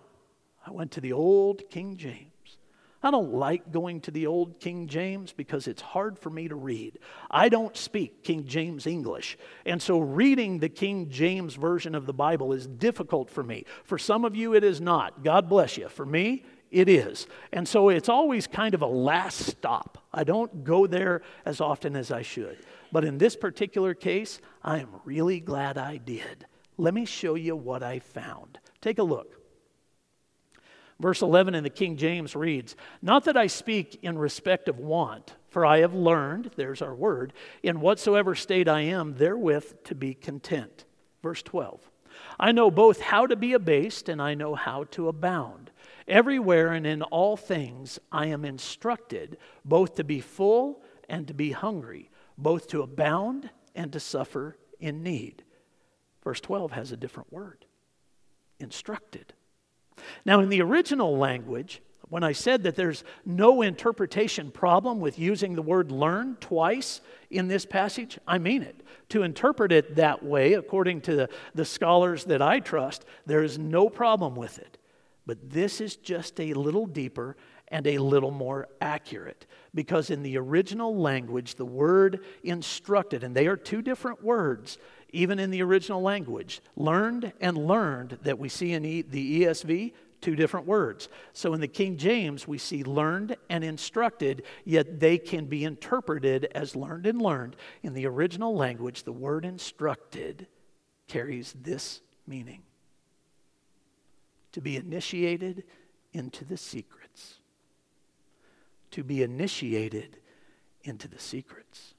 I 0.68 0.72
went 0.72 0.92
to 0.92 1.02
the 1.02 1.14
old 1.14 1.70
King 1.70 1.96
James. 1.96 2.58
I 3.02 3.10
don't 3.10 3.34
like 3.34 3.72
going 3.72 4.02
to 4.02 4.12
the 4.12 4.28
old 4.28 4.60
King 4.60 4.88
James 4.88 5.32
because 5.32 5.66
it's 5.66 5.82
hard 5.82 6.20
for 6.20 6.30
me 6.30 6.50
to 6.50 6.56
read. 6.56 7.00
I 7.32 7.48
don't 7.48 7.78
speak 7.78 8.22
King 8.26 8.46
James 8.46 8.86
English. 8.86 9.38
And 9.66 9.82
so 9.82 10.00
reading 10.00 10.60
the 10.60 10.68
King 10.68 11.10
James 11.10 11.56
Version 11.56 11.96
of 11.96 12.06
the 12.06 12.14
Bible 12.14 12.52
is 12.52 12.68
difficult 12.68 13.30
for 13.30 13.44
me. 13.44 13.64
For 13.86 13.98
some 13.98 14.26
of 14.26 14.36
you, 14.36 14.56
it 14.56 14.66
is 14.66 14.82
not. 14.82 15.24
God 15.24 15.48
bless 15.48 15.78
you. 15.78 15.88
For 15.88 16.06
me, 16.06 16.44
it 16.70 16.90
is. 16.90 17.28
And 17.54 17.66
so 17.66 17.88
it's 17.88 18.10
always 18.10 18.46
kind 18.46 18.74
of 18.74 18.82
a 18.82 18.88
last 18.88 19.46
stop. 19.46 20.04
I 20.14 20.26
don't 20.26 20.66
go 20.66 20.86
there 20.86 21.22
as 21.46 21.62
often 21.62 21.96
as 21.96 22.12
I 22.12 22.24
should. 22.24 22.58
But 22.92 23.06
in 23.06 23.20
this 23.20 23.38
particular 23.38 23.94
case, 23.94 24.42
I 24.62 24.80
am 24.80 24.90
really 25.06 25.40
glad 25.40 25.78
I 25.78 25.96
did. 25.96 26.46
Let 26.76 26.94
me 26.94 27.06
show 27.06 27.36
you 27.36 27.56
what 27.56 27.84
I 27.84 28.00
found. 28.00 28.60
Take 28.82 29.00
a 29.00 29.04
look. 29.04 29.37
Verse 31.00 31.22
11 31.22 31.54
in 31.54 31.64
the 31.64 31.70
King 31.70 31.96
James 31.96 32.36
reads 32.36 32.76
Not 33.02 33.26
that 33.26 33.38
I 33.38 33.48
speak 33.48 34.00
in 34.02 34.18
respect 34.18 34.68
of 34.68 34.80
want, 34.80 35.36
for 35.50 35.66
I 35.66 35.80
have 35.80 35.94
learned, 35.94 36.52
there's 36.56 36.82
our 36.82 36.96
word, 36.96 37.34
in 37.62 37.82
whatsoever 37.82 38.34
state 38.34 38.68
I 38.68 38.82
am, 38.82 39.16
therewith 39.18 39.84
to 39.86 39.96
be 39.96 40.14
content. 40.14 40.86
Verse 41.22 41.44
12 41.44 41.82
I 42.40 42.52
know 42.52 42.72
both 42.72 43.00
how 43.00 43.28
to 43.28 43.36
be 43.36 43.54
abased 43.54 44.10
and 44.10 44.22
I 44.22 44.34
know 44.34 44.56
how 44.56 44.86
to 44.86 45.08
abound. 45.08 45.72
Everywhere 46.08 46.74
and 46.74 46.88
in 46.88 47.04
all 47.04 47.38
things 47.38 48.00
I 48.12 48.28
am 48.28 48.46
instructed 48.46 49.38
both 49.66 49.96
to 49.96 50.04
be 50.04 50.20
full 50.20 50.82
and 51.10 51.28
to 51.28 51.34
be 51.34 51.52
hungry, 51.52 52.10
both 52.38 52.68
to 52.70 52.82
abound 52.82 53.50
and 53.76 53.92
to 53.94 54.00
suffer 54.00 54.58
in 54.80 55.04
need. 55.04 55.44
Verse 56.24 56.42
12 56.42 56.72
has 56.72 56.92
a 56.92 56.98
different 56.98 57.32
word 57.32 57.66
instructed. 58.60 59.34
Now, 60.26 60.40
in 60.40 60.50
the 60.50 60.62
original 60.62 61.18
language, 61.18 61.82
when 62.10 62.24
I 62.24 62.32
said 62.32 62.64
that 62.64 62.76
there's 62.76 63.04
no 63.26 63.62
interpretation 63.62 64.50
problem 64.52 65.00
with 65.00 65.20
using 65.20 65.56
the 65.56 65.62
word 65.62 65.92
learn 65.92 66.38
twice 66.40 67.02
in 67.30 67.48
this 67.48 67.66
passage, 67.66 68.18
I 68.26 68.38
mean 68.38 68.64
it. 68.64 68.82
To 69.10 69.24
interpret 69.24 69.72
it 69.72 69.96
that 69.96 70.24
way, 70.24 70.54
according 70.54 71.02
to 71.02 71.16
the, 71.16 71.30
the 71.54 71.66
scholars 71.66 72.24
that 72.26 72.42
I 72.42 72.60
trust, 72.60 73.06
there 73.26 73.44
is 73.44 73.60
no 73.60 73.90
problem 73.90 74.36
with 74.36 74.58
it. 74.58 74.78
But 75.26 75.50
this 75.50 75.82
is 75.82 75.98
just 75.98 76.40
a 76.40 76.54
little 76.54 76.86
deeper 76.86 77.36
and 77.68 77.86
a 77.86 77.98
little 77.98 78.32
more 78.32 78.70
accurate. 78.80 79.46
Because 79.76 80.10
in 80.10 80.24
the 80.24 80.38
original 80.38 80.96
language, 80.96 81.56
the 81.56 81.66
word 81.66 82.24
instructed, 82.44 83.26
and 83.26 83.36
they 83.36 83.48
are 83.48 83.58
two 83.58 83.82
different 83.82 84.24
words, 84.24 84.78
even 85.12 85.40
in 85.40 85.52
the 85.52 85.62
original 85.62 86.02
language 86.02 86.62
learned 86.76 87.34
and 87.40 87.58
learned 87.58 88.18
that 88.24 88.40
we 88.40 88.50
see 88.50 88.74
in 88.74 88.84
the 88.84 89.44
ESV, 89.44 89.94
two 90.22 90.36
different 90.36 90.66
words. 90.66 91.10
So 91.34 91.54
in 91.54 91.62
the 91.62 91.68
King 91.68 91.98
James, 91.98 92.48
we 92.48 92.58
see 92.58 92.84
learned 92.84 93.36
and 93.50 93.64
instructed, 93.64 94.44
yet 94.66 95.00
they 95.00 95.18
can 95.18 95.46
be 95.46 95.64
interpreted 95.64 96.46
as 96.56 96.76
learned 96.76 97.06
and 97.06 97.22
learned. 97.22 97.56
In 97.84 97.94
the 97.94 98.08
original 98.08 98.56
language, 98.56 99.04
the 99.04 99.12
word 99.12 99.46
instructed 99.46 100.48
carries 101.08 101.54
this 101.62 102.02
meaning 102.26 102.64
to 104.52 104.62
be 104.62 104.76
initiated 104.76 105.64
into 106.14 106.44
the 106.44 106.58
secrets. 106.58 107.36
To 108.92 109.04
be 109.04 109.22
initiated 109.22 110.18
into 110.84 111.08
the 111.08 111.20
secrets. 111.20 111.94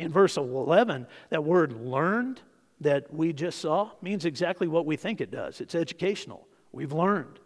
In 0.00 0.12
verse 0.12 0.36
11, 0.36 1.06
that 1.30 1.44
word 1.44 1.72
learned 1.72 2.40
that 2.80 3.12
we 3.12 3.32
just 3.32 3.58
saw 3.58 3.90
means 4.00 4.24
exactly 4.24 4.66
what 4.66 4.86
we 4.86 4.96
think 4.96 5.20
it 5.20 5.30
does 5.30 5.60
it's 5.60 5.74
educational. 5.74 6.46
We've 6.72 6.92
learned. 6.92 7.38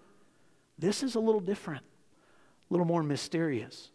This 0.78 1.02
is 1.02 1.14
a 1.14 1.20
little 1.20 1.40
different, 1.40 1.84
a 2.70 2.74
little 2.74 2.86
more 2.86 3.02
mysterious. 3.02 3.90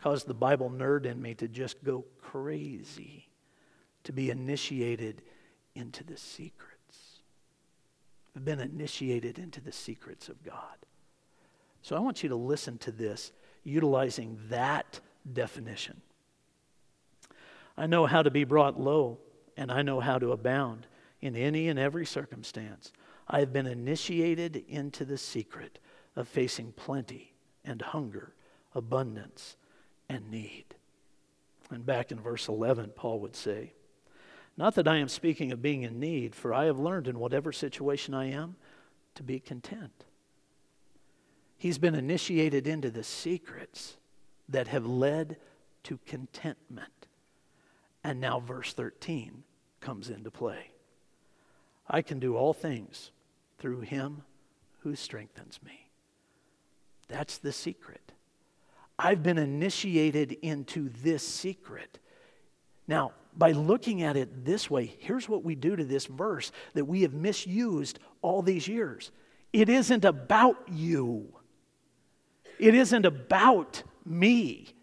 Caused 0.00 0.26
the 0.26 0.34
Bible 0.34 0.70
nerd 0.70 1.06
in 1.06 1.20
me 1.20 1.34
to 1.34 1.48
just 1.48 1.82
go 1.82 2.04
crazy, 2.20 3.28
to 4.04 4.12
be 4.12 4.30
initiated 4.30 5.22
into 5.74 6.04
the 6.04 6.16
secret 6.16 6.76
have 8.36 8.44
been 8.44 8.60
initiated 8.60 9.38
into 9.38 9.62
the 9.62 9.72
secrets 9.72 10.28
of 10.28 10.42
God. 10.44 10.76
So 11.80 11.96
I 11.96 12.00
want 12.00 12.22
you 12.22 12.28
to 12.28 12.36
listen 12.36 12.76
to 12.78 12.92
this 12.92 13.32
utilizing 13.64 14.38
that 14.50 15.00
definition. 15.32 16.02
I 17.76 17.86
know 17.86 18.06
how 18.06 18.22
to 18.22 18.30
be 18.30 18.44
brought 18.44 18.80
low, 18.80 19.18
and 19.56 19.70
I 19.70 19.82
know 19.82 20.00
how 20.00 20.18
to 20.18 20.32
abound 20.32 20.86
in 21.20 21.36
any 21.36 21.68
and 21.68 21.78
every 21.78 22.06
circumstance. 22.06 22.92
I 23.28 23.40
have 23.40 23.52
been 23.52 23.66
initiated 23.66 24.64
into 24.68 25.04
the 25.04 25.18
secret 25.18 25.78
of 26.14 26.28
facing 26.28 26.72
plenty 26.72 27.34
and 27.64 27.82
hunger, 27.82 28.34
abundance 28.74 29.56
and 30.08 30.30
need. 30.30 30.64
And 31.70 31.84
back 31.84 32.12
in 32.12 32.20
verse 32.20 32.48
11, 32.48 32.92
Paul 32.94 33.20
would 33.20 33.34
say, 33.34 33.72
Not 34.56 34.74
that 34.76 34.88
I 34.88 34.96
am 34.96 35.08
speaking 35.08 35.52
of 35.52 35.60
being 35.60 35.82
in 35.82 35.98
need, 35.98 36.34
for 36.34 36.54
I 36.54 36.66
have 36.66 36.78
learned 36.78 37.08
in 37.08 37.18
whatever 37.18 37.52
situation 37.52 38.14
I 38.14 38.26
am 38.30 38.56
to 39.16 39.22
be 39.22 39.40
content. 39.40 40.04
He's 41.58 41.78
been 41.78 41.94
initiated 41.94 42.66
into 42.66 42.90
the 42.90 43.02
secrets 43.02 43.96
that 44.48 44.68
have 44.68 44.86
led 44.86 45.38
to 45.84 45.98
contentment. 46.06 46.95
And 48.06 48.20
now, 48.20 48.38
verse 48.38 48.72
13 48.72 49.42
comes 49.80 50.10
into 50.10 50.30
play. 50.30 50.70
I 51.90 52.02
can 52.02 52.20
do 52.20 52.36
all 52.36 52.52
things 52.52 53.10
through 53.58 53.80
him 53.80 54.22
who 54.78 54.94
strengthens 54.94 55.58
me. 55.64 55.90
That's 57.08 57.38
the 57.38 57.50
secret. 57.50 58.12
I've 58.96 59.24
been 59.24 59.38
initiated 59.38 60.30
into 60.40 60.88
this 61.02 61.26
secret. 61.26 61.98
Now, 62.86 63.10
by 63.36 63.50
looking 63.50 64.02
at 64.04 64.16
it 64.16 64.44
this 64.44 64.70
way, 64.70 64.94
here's 65.00 65.28
what 65.28 65.42
we 65.42 65.56
do 65.56 65.74
to 65.74 65.84
this 65.84 66.06
verse 66.06 66.52
that 66.74 66.84
we 66.84 67.02
have 67.02 67.12
misused 67.12 67.98
all 68.22 68.40
these 68.40 68.68
years 68.68 69.10
it 69.52 69.68
isn't 69.68 70.04
about 70.04 70.68
you, 70.68 71.34
it 72.60 72.76
isn't 72.76 73.04
about 73.04 73.82
me. 74.04 74.75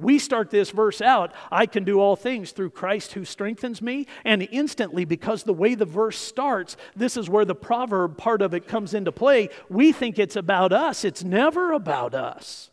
We 0.00 0.18
start 0.18 0.50
this 0.50 0.70
verse 0.70 1.00
out, 1.00 1.32
I 1.50 1.66
can 1.66 1.84
do 1.84 2.00
all 2.00 2.16
things 2.16 2.52
through 2.52 2.70
Christ 2.70 3.12
who 3.12 3.24
strengthens 3.24 3.82
me. 3.82 4.06
And 4.24 4.46
instantly, 4.50 5.04
because 5.04 5.42
the 5.42 5.52
way 5.52 5.74
the 5.74 5.84
verse 5.84 6.18
starts, 6.18 6.76
this 6.96 7.16
is 7.16 7.28
where 7.28 7.44
the 7.44 7.54
proverb 7.54 8.16
part 8.16 8.42
of 8.42 8.54
it 8.54 8.66
comes 8.66 8.94
into 8.94 9.12
play. 9.12 9.50
We 9.68 9.92
think 9.92 10.18
it's 10.18 10.36
about 10.36 10.72
us, 10.72 11.04
it's 11.04 11.24
never 11.24 11.72
about 11.72 12.14
us. 12.14 12.70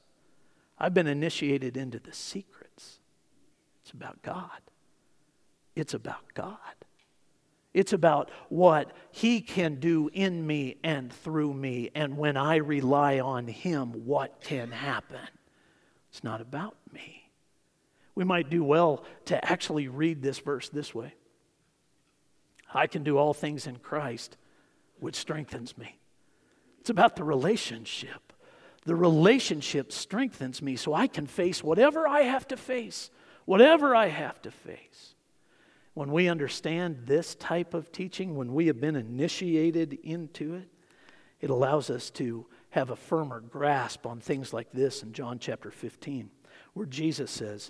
I've 0.79 0.93
been 0.93 1.07
initiated 1.07 1.75
into 1.75 1.99
the 1.99 2.13
secrets, 2.13 2.99
it's 3.83 3.91
about 3.91 4.21
God. 4.21 4.61
It's 5.77 5.93
about 5.93 6.33
God. 6.33 6.57
It's 7.71 7.93
about 7.93 8.31
what 8.49 8.91
He 9.11 9.41
can 9.41 9.75
do 9.75 10.09
in 10.11 10.47
me 10.47 10.77
and 10.83 11.13
through 11.13 11.53
me. 11.53 11.91
And 11.93 12.17
when 12.17 12.35
I 12.35 12.55
rely 12.55 13.19
on 13.19 13.47
Him, 13.47 14.07
what 14.07 14.41
can 14.41 14.71
happen? 14.71 15.27
It's 16.09 16.23
not 16.23 16.41
about 16.41 16.75
me. 16.91 17.16
We 18.17 18.23
might 18.23 18.49
do 18.49 18.63
well 18.63 19.03
to 19.25 19.47
actually 19.47 19.89
read 19.89 20.23
this 20.23 20.39
verse 20.39 20.69
this 20.69 20.95
way 20.95 21.13
I 22.73 22.87
can 22.87 23.03
do 23.03 23.15
all 23.15 23.31
things 23.31 23.67
in 23.67 23.75
Christ, 23.75 24.37
which 24.99 25.15
strengthens 25.15 25.77
me. 25.77 25.99
It's 26.79 26.89
about 26.89 27.15
the 27.15 27.23
relationship. 27.23 28.33
The 28.85 28.95
relationship 28.95 29.91
strengthens 29.91 30.63
me 30.63 30.77
so 30.77 30.95
I 30.95 31.05
can 31.05 31.27
face 31.27 31.63
whatever 31.63 32.07
I 32.07 32.21
have 32.21 32.47
to 32.47 32.57
face, 32.57 33.11
whatever 33.45 33.95
I 33.95 34.07
have 34.07 34.41
to 34.41 34.49
face. 34.49 35.13
When 35.93 36.11
we 36.11 36.27
understand 36.27 37.03
this 37.05 37.35
type 37.35 37.75
of 37.75 37.91
teaching, 37.91 38.35
when 38.35 38.55
we 38.55 38.65
have 38.65 38.81
been 38.81 38.95
initiated 38.95 39.93
into 40.01 40.55
it, 40.55 40.69
it 41.39 41.51
allows 41.51 41.91
us 41.91 42.09
to 42.11 42.47
have 42.71 42.89
a 42.89 42.95
firmer 42.95 43.41
grasp 43.41 44.07
on 44.07 44.19
things 44.21 44.53
like 44.53 44.71
this 44.71 45.03
in 45.03 45.13
John 45.13 45.37
chapter 45.37 45.69
15, 45.69 46.31
where 46.73 46.87
Jesus 46.87 47.29
says, 47.29 47.69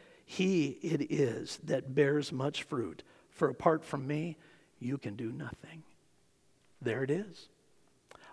he 0.31 0.79
it 0.81 1.11
is 1.11 1.59
that 1.65 1.93
bears 1.93 2.31
much 2.31 2.63
fruit. 2.63 3.03
For 3.31 3.49
apart 3.49 3.83
from 3.83 4.07
me, 4.07 4.37
you 4.79 4.97
can 4.97 5.17
do 5.17 5.29
nothing. 5.29 5.83
There 6.81 7.03
it 7.03 7.11
is. 7.11 7.49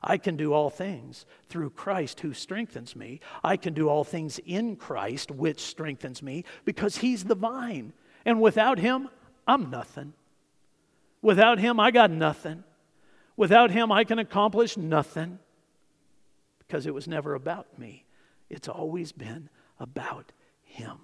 I 0.01 0.17
can 0.17 0.37
do 0.37 0.53
all 0.53 0.71
things 0.71 1.27
through 1.49 1.71
Christ 1.71 2.21
who 2.21 2.33
strengthens 2.35 2.95
me. 2.95 3.19
I 3.43 3.57
can 3.57 3.75
do 3.75 3.89
all 3.89 4.05
things 4.05 4.39
in 4.47 4.77
Christ 4.77 5.33
which 5.33 5.59
strengthens 5.59 6.23
me 6.23 6.45
because 6.65 6.99
he's 6.99 7.25
the 7.25 7.35
vine. 7.35 7.93
And 8.25 8.41
without 8.41 8.79
him, 8.79 9.09
I'm 9.49 9.69
nothing. 9.69 10.13
Without 11.21 11.59
him, 11.59 11.81
I 11.81 11.91
got 11.91 12.13
nothing. 12.13 12.63
Without 13.37 13.73
him, 13.73 13.91
I 13.91 14.05
can 14.05 14.21
accomplish 14.21 14.77
nothing 14.77 15.41
because 16.61 16.87
it 16.87 16.95
was 16.95 17.09
never 17.09 17.35
about 17.35 17.77
me. 17.77 18.05
It's 18.49 18.69
always 18.69 19.11
been 19.11 19.49
about 19.81 20.31
him. 20.63 20.99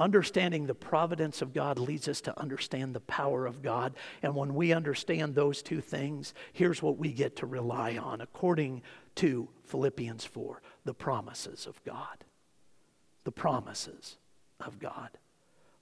Understanding 0.00 0.64
the 0.64 0.74
providence 0.74 1.42
of 1.42 1.52
God 1.52 1.78
leads 1.78 2.08
us 2.08 2.22
to 2.22 2.40
understand 2.40 2.94
the 2.94 3.00
power 3.00 3.44
of 3.44 3.60
God. 3.60 3.92
And 4.22 4.34
when 4.34 4.54
we 4.54 4.72
understand 4.72 5.34
those 5.34 5.62
two 5.62 5.82
things, 5.82 6.32
here's 6.54 6.82
what 6.82 6.96
we 6.96 7.12
get 7.12 7.36
to 7.36 7.46
rely 7.46 7.98
on 7.98 8.22
according 8.22 8.80
to 9.16 9.46
Philippians 9.64 10.24
4 10.24 10.62
the 10.86 10.94
promises 10.94 11.66
of 11.66 11.84
God. 11.84 12.24
The 13.24 13.30
promises 13.30 14.16
of 14.58 14.78
God. 14.78 15.10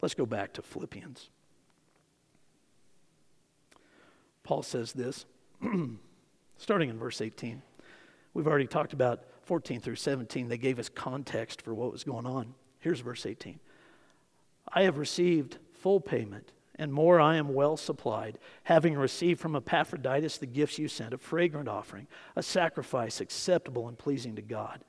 Let's 0.02 0.14
go 0.14 0.26
back 0.26 0.52
to 0.54 0.62
Philippians. 0.62 1.30
Paul 4.42 4.64
says 4.64 4.92
this, 4.92 5.26
starting 6.58 6.90
in 6.90 6.98
verse 6.98 7.20
18. 7.20 7.62
We've 8.34 8.48
already 8.48 8.66
talked 8.66 8.94
about 8.94 9.22
14 9.44 9.80
through 9.80 9.94
17. 9.94 10.48
They 10.48 10.58
gave 10.58 10.80
us 10.80 10.88
context 10.88 11.62
for 11.62 11.72
what 11.72 11.92
was 11.92 12.02
going 12.02 12.26
on. 12.26 12.54
Here's 12.80 12.98
verse 12.98 13.24
18 13.24 13.60
I 14.72 14.82
have 14.82 14.98
received 14.98 15.58
full 15.72 16.00
payment, 16.00 16.52
and 16.76 16.92
more 16.92 17.20
I 17.20 17.36
am 17.36 17.54
well 17.54 17.76
supplied, 17.76 18.38
having 18.64 18.94
received 18.94 19.40
from 19.40 19.56
Epaphroditus 19.56 20.38
the 20.38 20.46
gifts 20.46 20.78
you 20.78 20.88
sent, 20.88 21.14
a 21.14 21.18
fragrant 21.18 21.68
offering, 21.68 22.06
a 22.36 22.42
sacrifice 22.42 23.20
acceptable 23.20 23.88
and 23.88 23.98
pleasing 23.98 24.36
to 24.36 24.42
God. 24.42 24.84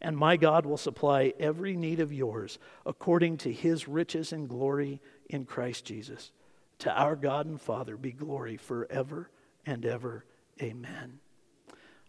And 0.00 0.16
my 0.16 0.36
God 0.36 0.66
will 0.66 0.76
supply 0.76 1.32
every 1.40 1.76
need 1.76 2.00
of 2.00 2.12
yours 2.12 2.58
according 2.84 3.38
to 3.38 3.52
his 3.52 3.88
riches 3.88 4.32
and 4.32 4.48
glory 4.48 5.00
in 5.28 5.44
Christ 5.44 5.84
Jesus. 5.84 6.32
To 6.80 6.92
our 6.92 7.16
God 7.16 7.46
and 7.46 7.60
Father 7.60 7.96
be 7.96 8.12
glory 8.12 8.56
forever 8.58 9.30
and 9.64 9.86
ever. 9.86 10.24
Amen. 10.62 11.18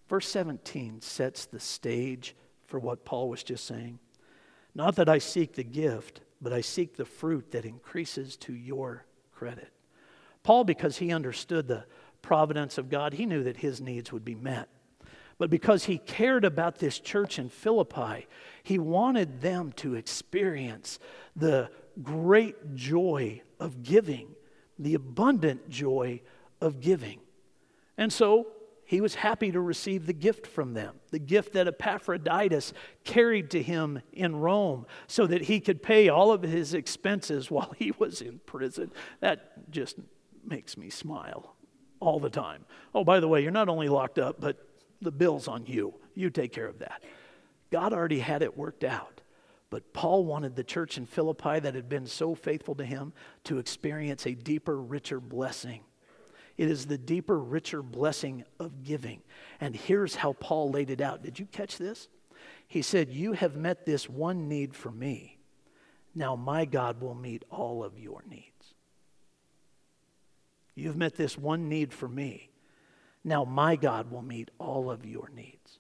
Verse 0.10 0.28
17 0.28 1.02
sets 1.02 1.46
the 1.46 1.60
stage 1.60 2.36
for 2.66 2.80
what 2.80 3.06
Paul 3.06 3.30
was 3.30 3.44
just 3.44 3.66
saying. 3.66 4.00
Not 4.76 4.96
that 4.98 5.10
I 5.10 5.18
seek 5.18 5.54
the 5.54 5.64
gift, 5.64 6.22
but 6.42 6.54
I 6.54 6.62
seek 6.62 6.96
the 6.96 7.06
fruit 7.06 7.52
that 7.52 7.66
increases 7.66 8.38
to 8.38 8.54
your 8.54 9.06
credit. 9.34 9.72
Paul, 10.44 10.64
because 10.64 10.98
he 10.98 11.12
understood 11.12 11.68
the 11.68 11.86
providence 12.22 12.78
of 12.78 12.90
God, 12.90 13.14
he 13.14 13.26
knew 13.26 13.44
that 13.44 13.58
his 13.58 13.82
needs 13.82 14.12
would 14.12 14.26
be 14.26 14.36
met. 14.36 14.70
But 15.38 15.50
because 15.50 15.86
he 15.86 16.00
cared 16.00 16.46
about 16.46 16.80
this 16.80 17.00
church 17.00 17.38
in 17.38 17.50
Philippi, 17.50 18.28
he 18.64 18.80
wanted 18.80 19.42
them 19.42 19.72
to 19.74 19.96
experience 19.96 21.00
the 21.36 21.70
great 22.02 22.76
joy 22.76 23.42
of 23.60 23.84
giving, 23.84 24.30
the 24.80 24.96
abundant 24.96 25.70
joy 25.70 26.22
of 26.60 26.80
giving. 26.80 27.20
And 27.98 28.12
so 28.12 28.48
he 28.88 29.02
was 29.02 29.16
happy 29.16 29.52
to 29.52 29.60
receive 29.60 30.06
the 30.06 30.14
gift 30.14 30.48
from 30.48 30.74
them, 30.74 30.96
the 31.12 31.20
gift 31.20 31.54
that 31.54 31.68
Epaphroditus 31.68 32.72
carried 33.04 33.52
to 33.52 33.62
him 33.62 34.02
in 34.14 34.38
Rome 34.38 34.86
so 35.08 35.28
that 35.28 35.44
he 35.44 35.60
could 35.60 35.84
pay 35.84 36.08
all 36.08 36.32
of 36.32 36.42
his 36.42 36.74
expenses 36.74 37.52
while 37.52 37.74
he 37.78 37.92
was 38.00 38.22
in 38.22 38.40
prison. 38.46 38.92
That 39.20 39.70
just 39.70 39.98
makes 40.46 40.78
me 40.78 40.90
smile 40.90 41.58
all 42.00 42.22
the 42.22 42.30
time. 42.30 42.64
Oh, 42.96 43.04
by 43.04 43.20
the 43.20 43.28
way, 43.28 43.44
you're 43.44 43.52
not 43.52 43.68
only 43.68 43.90
locked 43.90 44.20
up, 44.20 44.40
but 44.40 44.66
the 45.02 45.12
bill's 45.12 45.50
on 45.50 45.66
you. 45.66 45.94
You 46.16 46.30
take 46.30 46.54
care 46.54 46.68
of 46.68 46.80
that. 46.80 47.04
God 47.70 47.92
already 47.92 48.20
had 48.20 48.42
it 48.42 48.58
worked 48.58 48.86
out. 48.86 49.20
But 49.70 49.92
Paul 49.92 50.24
wanted 50.24 50.56
the 50.56 50.64
church 50.64 50.98
in 50.98 51.06
Philippi 51.06 51.60
that 51.60 51.76
had 51.76 51.90
been 51.90 52.08
so 52.08 52.36
faithful 52.36 52.76
to 52.76 52.86
him 52.86 53.12
to 53.44 53.58
experience 53.58 54.26
a 54.26 54.34
deeper, 54.34 54.80
richer 54.80 55.20
blessing. 55.20 55.82
It 56.58 56.70
is 56.70 56.88
the 56.88 56.98
deeper, 56.98 57.38
richer 57.38 57.82
blessing 57.84 58.44
of 58.60 58.84
giving. 58.84 59.22
And 59.62 59.76
here's 59.76 60.16
how 60.16 60.34
Paul 60.34 60.72
laid 60.72 60.90
it 60.90 61.02
out. 61.02 61.22
Did 61.22 61.38
you 61.38 61.46
catch 61.46 61.78
this? 61.78 62.08
He 62.68 62.82
said, 62.82 63.10
You 63.10 63.34
have 63.34 63.56
met 63.56 63.86
this 63.86 64.10
one 64.10 64.48
need 64.48 64.76
for 64.76 64.92
me. 64.92 65.38
Now 66.16 66.36
my 66.36 66.66
God 66.66 67.00
will 67.00 67.14
meet 67.14 67.44
all 67.52 67.84
of 67.84 68.00
your 68.00 68.24
needs. 68.28 68.74
You've 70.74 70.98
met 70.98 71.16
this 71.16 71.38
one 71.38 71.70
need 71.70 71.94
for 71.94 72.08
me. 72.08 72.50
Now 73.24 73.44
my 73.44 73.76
God 73.76 74.12
will 74.12 74.22
meet 74.22 74.50
all 74.60 74.90
of 74.90 75.06
your 75.06 75.30
needs. 75.34 75.80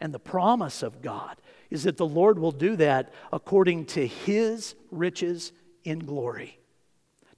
And 0.00 0.12
the 0.12 0.18
promise 0.18 0.82
of 0.82 1.02
God 1.02 1.36
is 1.70 1.84
that 1.84 1.96
the 1.96 2.06
Lord 2.06 2.38
will 2.38 2.52
do 2.52 2.76
that 2.76 3.12
according 3.32 3.86
to 3.86 4.06
his 4.06 4.74
riches 4.90 5.52
in 5.84 6.00
glory. 6.00 6.58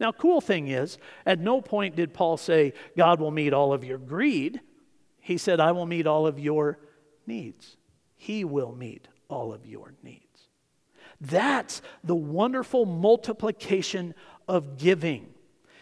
Now, 0.00 0.12
cool 0.12 0.40
thing 0.40 0.68
is, 0.68 0.98
at 1.24 1.38
no 1.38 1.61
point 1.61 1.96
did 1.96 2.12
Paul 2.14 2.37
say, 2.37 2.72
God 2.96 3.20
will 3.20 3.30
meet 3.30 3.52
all 3.52 3.72
of 3.72 3.85
your 3.85 3.98
greed. 3.98 4.61
He 5.20 5.38
said, 5.38 5.61
I 5.61 5.72
will 5.72 5.87
meet 5.87 6.07
all 6.07 6.26
of 6.26 6.38
your 6.38 6.78
needs. 7.26 7.76
He 8.16 8.44
will 8.44 8.72
meet 8.72 9.09
all 9.28 9.52
of 9.52 9.66
your 9.66 9.94
needs. 10.02 10.20
That's 11.20 11.80
the 12.02 12.14
wonderful 12.14 12.87
multiplication 12.87 14.14
of 14.48 14.76
giving. 14.76 15.28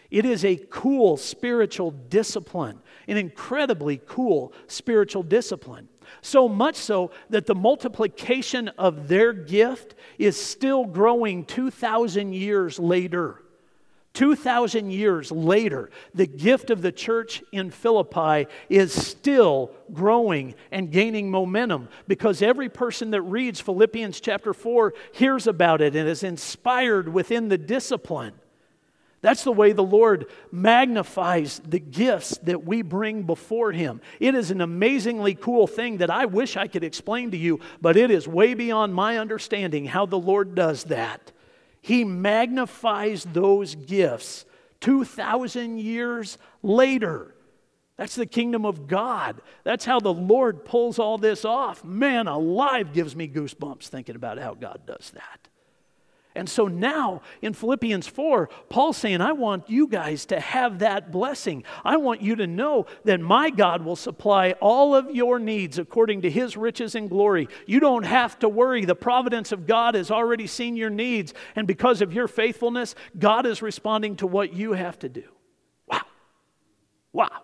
It 0.09 0.25
is 0.25 0.45
a 0.45 0.57
cool 0.69 1.17
spiritual 1.17 1.91
discipline, 1.91 2.79
an 3.07 3.17
incredibly 3.17 3.99
cool 4.05 4.53
spiritual 4.67 5.23
discipline. 5.23 5.89
So 6.21 6.47
much 6.47 6.75
so 6.75 7.11
that 7.29 7.47
the 7.47 7.55
multiplication 7.55 8.67
of 8.77 9.07
their 9.07 9.33
gift 9.33 9.95
is 10.19 10.39
still 10.39 10.85
growing 10.85 11.45
2,000 11.45 12.33
years 12.33 12.77
later. 12.77 13.42
2,000 14.13 14.91
years 14.91 15.31
later, 15.31 15.89
the 16.13 16.27
gift 16.27 16.69
of 16.69 16.83
the 16.83 16.91
church 16.91 17.43
in 17.51 17.71
Philippi 17.71 18.47
is 18.69 18.93
still 18.93 19.71
growing 19.91 20.53
and 20.71 20.91
gaining 20.91 21.31
momentum 21.31 21.89
because 22.07 22.43
every 22.43 22.69
person 22.69 23.11
that 23.11 23.23
reads 23.23 23.59
Philippians 23.59 24.19
chapter 24.19 24.53
4 24.53 24.93
hears 25.13 25.47
about 25.47 25.81
it 25.81 25.95
and 25.95 26.07
is 26.07 26.23
inspired 26.23 27.11
within 27.11 27.49
the 27.49 27.57
discipline. 27.57 28.33
That's 29.21 29.45
the 29.45 29.53
way 29.53 29.71
the 29.71 29.81
Lord 29.81 30.27
magnifies 30.51 31.59
the 31.65 31.79
gifts 31.79 32.37
that 32.43 32.65
we 32.65 32.81
bring 32.81 33.23
before 33.23 33.71
Him. 33.71 33.99
It 34.19 34.35
is 34.35 34.51
an 34.51 34.61
amazingly 34.61 35.33
cool 35.33 35.65
thing 35.65 35.97
that 35.97 36.11
I 36.11 36.25
wish 36.25 36.55
I 36.57 36.67
could 36.67 36.83
explain 36.83 37.31
to 37.31 37.37
you, 37.37 37.61
but 37.81 37.97
it 37.97 38.11
is 38.11 38.27
way 38.27 38.53
beyond 38.53 38.93
my 38.93 39.17
understanding 39.17 39.85
how 39.85 40.05
the 40.05 40.19
Lord 40.19 40.55
does 40.55 40.83
that. 40.85 41.32
He 41.83 42.05
magnifies 42.05 43.25
those 43.25 43.75
gifts 43.75 44.45
2,000 44.79 45.79
years 45.79 46.37
later. 46.61 47.35
That's 47.97 48.15
the 48.15 48.25
kingdom 48.25 48.65
of 48.65 48.87
God. 48.87 49.41
That's 49.65 49.83
how 49.83 49.99
the 49.99 50.13
Lord 50.13 50.63
pulls 50.63 50.97
all 50.97 51.17
this 51.17 51.43
off. 51.43 51.83
Man 51.83 52.27
alive 52.27 52.93
gives 52.93 53.17
me 53.17 53.27
goosebumps 53.27 53.89
thinking 53.89 54.15
about 54.15 54.39
how 54.39 54.53
God 54.53 54.79
does 54.85 55.11
that. 55.13 55.42
And 56.35 56.49
so 56.49 56.67
now 56.67 57.21
in 57.41 57.53
Philippians 57.53 58.07
4, 58.07 58.49
Paul's 58.69 58.97
saying, 58.97 59.21
I 59.21 59.33
want 59.33 59.69
you 59.69 59.87
guys 59.87 60.25
to 60.27 60.39
have 60.39 60.79
that 60.79 61.11
blessing. 61.11 61.63
I 61.83 61.97
want 61.97 62.21
you 62.21 62.35
to 62.37 62.47
know 62.47 62.87
that 63.03 63.19
my 63.19 63.49
God 63.51 63.85
will 63.85 63.95
supply 63.95 64.53
all 64.53 64.95
of 64.95 65.13
your 65.13 65.37
needs 65.37 65.77
according 65.77 66.23
to 66.23 66.31
his 66.31 66.57
riches 66.57 66.95
and 66.95 67.09
glory. 67.09 67.47
You 67.67 67.79
don't 67.79 68.03
have 68.03 68.39
to 68.39 68.49
worry. 68.49 68.85
The 68.85 68.95
providence 68.95 69.51
of 69.51 69.67
God 69.67 69.95
has 69.95 70.09
already 70.09 70.47
seen 70.47 70.75
your 70.75 70.89
needs. 70.89 71.33
And 71.55 71.67
because 71.67 72.01
of 72.01 72.13
your 72.13 72.27
faithfulness, 72.27 72.95
God 73.17 73.45
is 73.45 73.61
responding 73.61 74.15
to 74.17 74.27
what 74.27 74.53
you 74.53 74.73
have 74.73 74.97
to 74.99 75.09
do. 75.09 75.25
Wow. 75.87 76.01
Wow. 77.11 77.41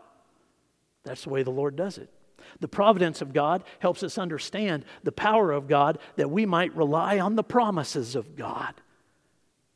That's 1.03 1.23
the 1.23 1.29
way 1.29 1.43
the 1.43 1.51
Lord 1.51 1.75
does 1.75 1.97
it. 1.97 2.09
The 2.59 2.67
providence 2.67 3.21
of 3.21 3.33
God 3.33 3.63
helps 3.79 4.03
us 4.03 4.17
understand 4.17 4.85
the 5.03 5.11
power 5.11 5.51
of 5.51 5.67
God 5.67 5.99
that 6.15 6.29
we 6.29 6.45
might 6.45 6.75
rely 6.75 7.19
on 7.19 7.35
the 7.35 7.43
promises 7.43 8.15
of 8.15 8.35
God. 8.35 8.73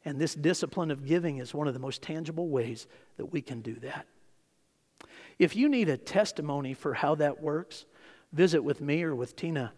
And 0.06 0.20
this 0.20 0.36
discipline 0.36 0.92
of 0.92 1.06
giving 1.06 1.38
is 1.38 1.54
one 1.54 1.68
of 1.68 1.74
the 1.74 1.80
most 1.80 2.02
tangible 2.02 2.50
ways 2.50 2.88
that 3.18 3.28
we 3.28 3.42
can 3.42 3.62
do 3.62 3.76
that. 3.76 4.06
If 5.40 5.56
you 5.56 5.70
need 5.70 5.90
a 5.90 5.98
testimony 5.98 6.74
for 6.74 6.94
how 6.94 7.16
that 7.16 7.42
works, 7.42 7.86
visit 8.32 8.64
with 8.64 8.82
me 8.82 9.04
or 9.04 9.16
with 9.16 9.36
Tina 9.36 9.74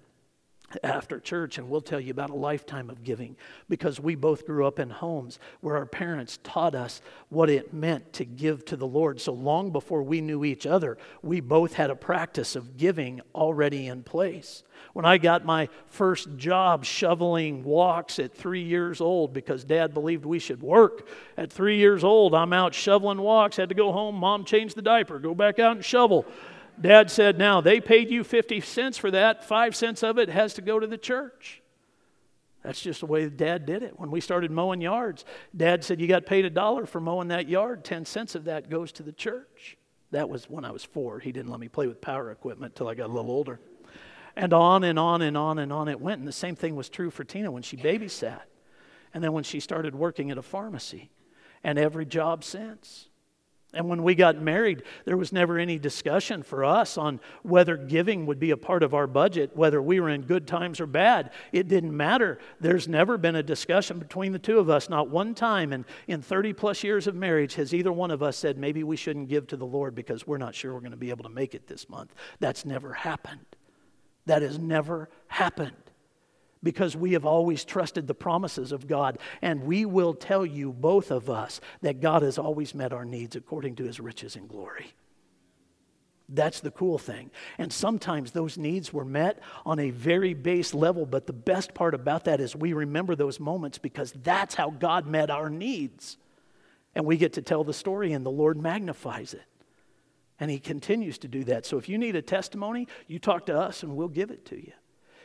after 0.84 1.20
church 1.20 1.58
and 1.58 1.70
we'll 1.70 1.82
tell 1.82 2.00
you 2.00 2.12
about 2.12 2.30
a 2.30 2.36
lifetime 2.36 2.90
of 2.90 3.04
giving 3.04 3.36
because 3.70 4.00
we 4.00 4.16
both 4.16 4.46
grew 4.46 4.66
up 4.66 4.80
in 4.80 4.90
homes 4.90 5.40
where 5.62 5.78
our 5.78 5.86
parents 5.86 6.40
taught 6.44 6.76
us 6.76 7.02
what 7.30 7.50
it 7.50 7.74
meant 7.74 8.14
to 8.14 8.26
give 8.26 8.66
to 8.66 8.76
the 8.76 8.88
Lord. 8.88 9.20
So 9.20 9.34
long 9.34 9.72
before 9.72 10.04
we 10.04 10.22
knew 10.22 10.44
each 10.44 10.66
other, 10.66 10.98
we 11.22 11.40
both 11.40 11.74
had 11.74 11.90
a 11.90 11.96
practice 11.96 12.56
of 12.56 12.78
giving 12.78 13.22
already 13.34 13.88
in 13.88 14.04
place. 14.04 14.64
When 14.94 15.06
I 15.06 15.18
got 15.18 15.46
my 15.46 15.70
first 15.88 16.36
job 16.38 16.86
shoveling 16.86 17.64
walks 17.64 18.20
at 18.20 18.34
three 18.34 18.64
years 18.64 19.02
old 19.02 19.34
because 19.34 19.64
dad 19.64 19.94
believed 19.94 20.26
we 20.26 20.40
should 20.40 20.62
work, 20.62 21.08
at 21.38 21.52
three 21.52 21.78
years 21.78 22.04
old, 22.04 22.34
I'm 22.34 22.54
out 22.54 22.74
shoveling 22.74 23.20
walks, 23.20 23.58
had 23.58 23.70
to 23.70 23.76
go 23.76 23.92
home, 23.92 24.16
mom 24.16 24.46
changed 24.46 24.76
the 24.76 24.82
diaper, 24.82 25.20
go 25.20 25.34
back 25.34 25.60
out 25.60 25.76
and 25.76 25.86
shovel. 25.86 26.26
Dad 26.80 27.10
said, 27.10 27.38
Now, 27.38 27.62
they 27.62 27.80
paid 27.80 28.10
you 28.10 28.24
50 28.24 28.62
cents 28.62 28.98
for 28.98 29.12
that. 29.12 29.44
Five 29.44 29.76
cents 29.76 30.04
of 30.04 30.18
it 30.18 30.30
has 30.30 30.54
to 30.56 30.62
go 30.62 30.80
to 30.80 30.88
the 30.88 30.98
church. 30.98 31.62
That's 32.64 32.82
just 32.82 33.02
the 33.02 33.06
way 33.06 33.30
dad 33.30 33.68
did 33.68 33.84
it. 33.84 34.00
When 34.00 34.10
we 34.10 34.20
started 34.20 34.50
mowing 34.50 34.82
yards, 34.82 35.24
dad 35.56 35.84
said, 35.84 36.02
You 36.02 36.08
got 36.08 36.26
paid 36.26 36.46
a 36.46 36.50
dollar 36.50 36.86
for 36.86 37.00
mowing 37.00 37.28
that 37.28 37.48
yard. 37.48 37.84
10 37.84 38.06
cents 38.06 38.34
of 38.34 38.46
that 38.46 38.70
goes 38.70 38.92
to 38.94 39.04
the 39.04 39.12
church. 39.12 39.78
That 40.12 40.30
was 40.30 40.50
when 40.50 40.66
I 40.66 40.72
was 40.72 40.84
four. 40.84 41.20
He 41.20 41.32
didn't 41.32 41.52
let 41.52 41.60
me 41.60 41.68
play 41.68 41.88
with 41.88 42.02
power 42.02 42.32
equipment 42.32 42.74
until 42.74 42.88
I 42.88 42.96
got 42.96 43.10
a 43.10 43.14
little 43.14 43.32
older. 43.32 43.60
And 44.36 44.52
on 44.52 44.84
and 44.84 44.98
on 44.98 45.22
and 45.22 45.38
on 45.38 45.60
and 45.60 45.72
on 45.72 45.88
it 45.88 46.02
went. 46.02 46.20
And 46.20 46.28
the 46.28 46.34
same 46.34 46.56
thing 46.56 46.76
was 46.76 46.90
true 46.90 47.12
for 47.12 47.24
Tina 47.24 47.52
when 47.52 47.64
she 47.64 47.78
babysat. 47.78 48.42
And 49.14 49.24
then 49.24 49.32
when 49.32 49.44
she 49.44 49.60
started 49.60 49.94
working 49.94 50.32
at 50.32 50.38
a 50.38 50.42
pharmacy. 50.42 51.12
And 51.64 51.78
every 51.78 52.06
job 52.06 52.44
since. 52.44 53.10
And 53.76 53.90
when 53.90 54.04
we 54.04 54.16
got 54.16 54.42
married, 54.42 54.84
there 55.04 55.18
was 55.18 55.34
never 55.34 55.60
any 55.60 55.78
discussion 55.78 56.44
for 56.44 56.64
us 56.64 56.98
on 56.98 57.20
whether 57.44 57.76
giving 57.76 58.26
would 58.26 58.40
be 58.40 58.52
a 58.52 58.58
part 58.58 58.84
of 58.84 58.94
our 58.94 59.06
budget, 59.06 59.52
whether 59.56 59.82
we 59.82 60.00
were 60.00 60.10
in 60.10 60.22
good 60.22 60.48
times 60.48 60.80
or 60.80 60.88
bad. 60.88 61.32
It 61.52 61.68
didn't 61.68 61.96
matter. 61.96 62.40
There's 62.62 62.88
never 62.88 63.18
been 63.18 63.36
a 63.36 63.44
discussion 63.44 64.00
between 64.00 64.32
the 64.32 64.40
two 64.40 64.60
of 64.60 64.70
us. 64.70 64.90
Not 64.90 65.10
one 65.10 65.36
time 65.36 65.74
in, 65.74 65.86
in 66.08 66.22
30 66.22 66.54
plus 66.54 66.84
years 66.84 67.06
of 67.06 67.16
marriage 67.16 67.56
has 67.56 67.74
either 67.74 67.92
one 67.92 68.12
of 68.12 68.24
us 68.24 68.38
said, 68.38 68.58
maybe 68.58 68.84
we 68.84 68.96
shouldn't 68.96 69.28
give 69.28 69.46
to 69.48 69.58
the 69.58 69.66
Lord 69.66 69.94
because 69.94 70.26
we're 70.26 70.38
not 70.38 70.56
sure 70.56 70.74
we're 70.74 70.80
going 70.80 70.92
to 70.92 70.98
be 70.98 71.10
able 71.10 71.24
to 71.24 71.30
make 71.30 71.54
it 71.54 71.68
this 71.68 71.90
month. 71.90 72.16
That's 72.40 72.66
never 72.66 72.94
happened. 72.94 73.46
That 74.26 74.42
has 74.42 74.58
never 74.58 75.10
happened 75.28 75.85
because 76.66 76.98
we 76.98 77.14
have 77.14 77.26
always 77.26 77.64
trusted 77.64 78.08
the 78.08 78.16
promises 78.16 78.72
of 78.72 78.88
God. 78.88 79.20
And 79.44 79.64
we 79.66 79.86
will 79.86 80.16
tell 80.16 80.44
you, 80.46 80.74
both 80.74 81.12
of 81.12 81.30
us, 81.30 81.62
that 81.82 82.02
God 82.02 82.24
has 82.24 82.40
always 82.40 82.74
met 82.74 82.92
our 82.92 83.06
needs 83.06 83.36
according 83.36 83.76
to 83.76 83.84
his 83.84 84.00
riches 84.00 84.36
and 84.36 84.50
glory. 84.50 84.88
That's 86.28 86.62
the 86.62 86.72
cool 86.72 86.98
thing. 86.98 87.30
And 87.60 87.72
sometimes 87.72 88.32
those 88.32 88.58
needs 88.58 88.92
were 88.92 89.06
met 89.06 89.44
on 89.64 89.78
a 89.78 89.92
very 89.92 90.34
base 90.34 90.74
level, 90.74 91.06
but 91.06 91.28
the 91.28 91.34
best 91.34 91.76
part 91.76 91.94
about 91.94 92.26
that 92.26 92.42
is 92.42 92.56
we 92.56 92.74
remember 92.74 93.16
those 93.16 93.40
moments 93.40 93.78
because 93.78 94.12
that's 94.24 94.56
how 94.56 94.72
God 94.72 95.06
met 95.06 95.30
our 95.30 95.52
needs. 95.52 96.18
And 96.96 97.06
we 97.06 97.18
get 97.18 97.34
to 97.34 97.44
tell 97.44 97.64
the 97.64 97.74
story, 97.74 98.12
and 98.12 98.26
the 98.26 98.32
Lord 98.32 98.58
magnifies 98.58 99.36
it. 99.36 99.46
And 100.40 100.50
He 100.50 100.58
continues 100.58 101.20
to 101.20 101.28
do 101.28 101.44
that. 101.44 101.68
So 101.68 101.78
if 101.78 101.88
you 101.88 102.00
need 102.00 102.16
a 102.16 102.24
testimony, 102.24 102.88
you 103.06 103.20
talk 103.20 103.46
to 103.46 103.56
us 103.56 103.84
and 103.84 103.96
we'll 103.96 104.08
give 104.08 104.32
it 104.32 104.46
to 104.48 104.56
you. 104.56 104.72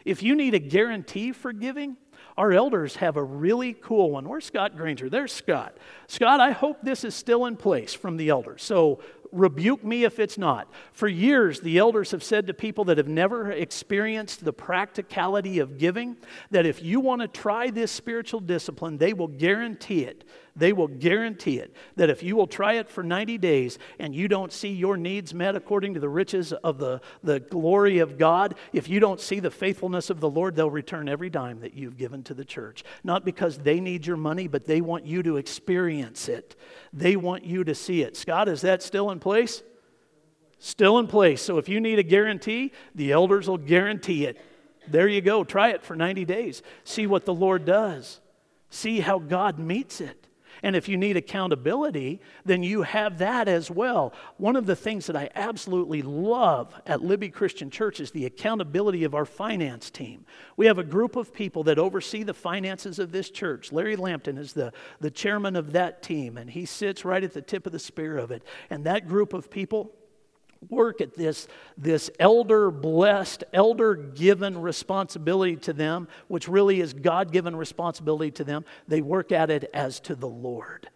If 0.05 0.23
you 0.23 0.35
need 0.35 0.55
a 0.55 0.59
guarantee 0.59 1.33
for 1.33 1.53
giving, 1.53 1.97
our 2.37 2.53
elders 2.53 2.97
have 2.97 3.17
a 3.17 3.23
really 3.23 3.75
cool 3.75 4.13
one. 4.13 4.29
Where's 4.29 4.45
Scott 4.45 4.77
Granger? 4.77 5.09
There's 5.09 5.33
Scott. 5.33 5.77
Scott, 6.07 6.41
I 6.41 6.53
hope 6.53 6.79
this 6.83 7.05
is 7.05 7.15
still 7.15 7.47
in 7.47 7.57
place 7.57 7.93
from 7.93 8.17
the 8.17 8.29
elders. 8.29 8.63
So 8.63 9.01
rebuke 9.33 9.85
me 9.85 10.05
if 10.05 10.19
it's 10.19 10.39
not. 10.39 10.71
For 10.93 11.09
years, 11.09 11.61
the 11.61 11.79
elders 11.79 12.11
have 12.11 12.23
said 12.23 12.47
to 12.47 12.55
people 12.55 12.85
that 12.85 12.99
have 12.99 13.09
never 13.09 13.51
experienced 13.51 14.45
the 14.45 14.53
practicality 14.53 15.59
of 15.59 15.79
giving 15.79 16.17
that 16.51 16.67
if 16.67 16.83
you 16.83 17.01
want 17.01 17.23
to 17.23 17.29
try 17.29 17.71
this 17.71 17.93
spiritual 17.93 18.41
discipline, 18.41 18.99
they 18.99 19.13
will 19.13 19.29
guarantee 19.29 20.05
it 20.05 20.25
they 20.57 20.73
will 20.73 20.89
guarantee 20.89 21.59
it 21.59 21.75
that 21.97 22.11
if 22.11 22.23
you 22.23 22.37
will 22.37 22.47
try 22.47 22.75
it 22.75 22.89
for 22.89 23.03
90 23.03 23.39
days 23.39 23.79
and 23.99 24.15
you 24.15 24.29
don't 24.29 24.53
see 24.53 24.69
your 24.69 24.97
needs 24.97 25.33
met 25.33 25.57
according 25.57 25.95
to 25.95 26.01
the 26.01 26.09
riches 26.09 26.53
of 26.53 26.79
the, 26.79 27.01
the 27.23 27.41
glory 27.41 27.99
of 27.99 28.19
God, 28.19 28.55
if 28.73 28.89
you 28.89 29.01
don't 29.01 29.21
see 29.21 29.41
the 29.41 29.51
faithfulness 29.51 30.11
of 30.11 30.21
the 30.21 30.31
Lord, 30.31 30.57
they'll 30.57 30.71
return 30.71 31.09
every 31.09 31.31
dime 31.31 31.61
that 31.61 31.75
you've 31.75 31.97
given 31.97 32.23
to 32.25 32.35
the 32.35 32.45
church. 32.45 32.85
Not 33.05 33.25
because 33.25 33.59
they 33.59 33.81
need 33.81 34.07
your 34.07 34.17
money, 34.17 34.47
but 34.47 34.67
they 34.67 34.81
want 34.81 35.07
you 35.07 35.23
to 35.23 35.37
experience 35.37 36.29
it. 36.29 36.57
They 36.93 37.17
want 37.17 37.45
you 37.45 37.65
to 37.65 37.75
see 37.75 38.03
it. 38.03 38.17
Scott, 38.17 38.49
is 38.49 38.63
that 38.63 38.83
still 38.83 39.11
in 39.11 39.21
place? 39.21 39.63
Still 40.59 40.99
in 40.99 41.07
place. 41.07 41.41
So 41.41 41.59
if 41.59 41.69
you 41.69 41.81
need 41.81 41.99
a 41.99 42.03
guarantee, 42.03 42.73
the 42.95 43.13
elders 43.13 43.49
will 43.49 43.59
guarantee 43.59 44.27
it. 44.27 44.39
There 44.89 45.09
you 45.09 45.21
go. 45.21 45.45
Try 45.45 45.71
it 45.71 45.83
for 45.83 45.97
90 45.97 46.25
days. 46.25 46.63
See 46.85 47.07
what 47.07 47.25
the 47.25 47.35
Lord 47.35 47.65
does. 47.65 48.21
See 48.69 49.01
how 49.01 49.19
God 49.19 49.59
meets 49.59 50.01
it. 50.01 50.20
And 50.63 50.77
if 50.77 50.89
you 50.89 50.97
need 50.97 51.17
accountability, 51.17 52.21
then 52.45 52.63
you 52.63 52.83
have 52.83 53.19
that 53.19 53.49
as 53.49 53.71
well. 53.71 54.13
One 54.37 54.57
of 54.57 54.67
the 54.67 54.77
things 54.77 55.07
that 55.07 55.17
I 55.17 55.31
absolutely 55.35 56.03
love 56.03 56.75
at 56.87 57.03
Libby 57.03 57.31
Christian 57.31 57.71
Church 57.71 58.01
is 58.01 58.11
the 58.11 58.27
accountability 58.27 59.05
of 59.05 59.15
our 59.15 59.25
finance 59.25 59.91
team. 59.91 60.27
We 60.57 60.67
have 60.67 60.79
a 60.79 60.85
group 60.85 61.17
of 61.17 61.33
people 61.33 61.65
that 61.65 61.79
oversee 61.79 62.23
the 62.23 62.35
finances 62.35 62.99
of 62.99 63.13
this 63.13 63.31
church. 63.31 63.73
Larry 63.73 63.97
Lampton 63.97 64.39
is 64.39 64.53
the, 64.53 64.73
the 65.01 65.11
chairman 65.11 65.57
of 65.57 65.73
that 65.73 66.03
team, 66.03 66.37
and 66.37 66.51
he 66.51 66.67
sits 66.67 67.05
right 67.05 67.25
at 67.25 67.33
the 67.33 67.43
tip 67.43 67.67
of 67.67 67.73
the 67.73 67.79
spear 67.79 68.19
of 68.19 68.31
it. 68.31 68.43
And 68.69 68.85
that 68.85 69.09
group 69.09 69.33
of 69.33 69.51
people, 69.51 69.93
work 70.69 71.01
at 71.01 71.15
this, 71.15 71.49
this 71.79 72.11
elder 72.21 72.71
blessed, 72.71 73.45
elder 73.53 73.95
given 73.95 74.61
responsibility 74.61 75.57
to 75.57 75.73
them, 75.73 76.07
which 76.29 76.49
really 76.49 76.81
is 76.81 76.93
God 76.93 77.33
given 77.33 77.57
responsibility 77.57 78.31
to 78.33 78.45
them. 78.45 78.65
They 78.87 79.01
work 79.01 79.33
at 79.33 79.51
it 79.51 79.71
as 79.73 80.01
to 80.01 80.15
the 80.15 80.29
Lord. 80.29 80.89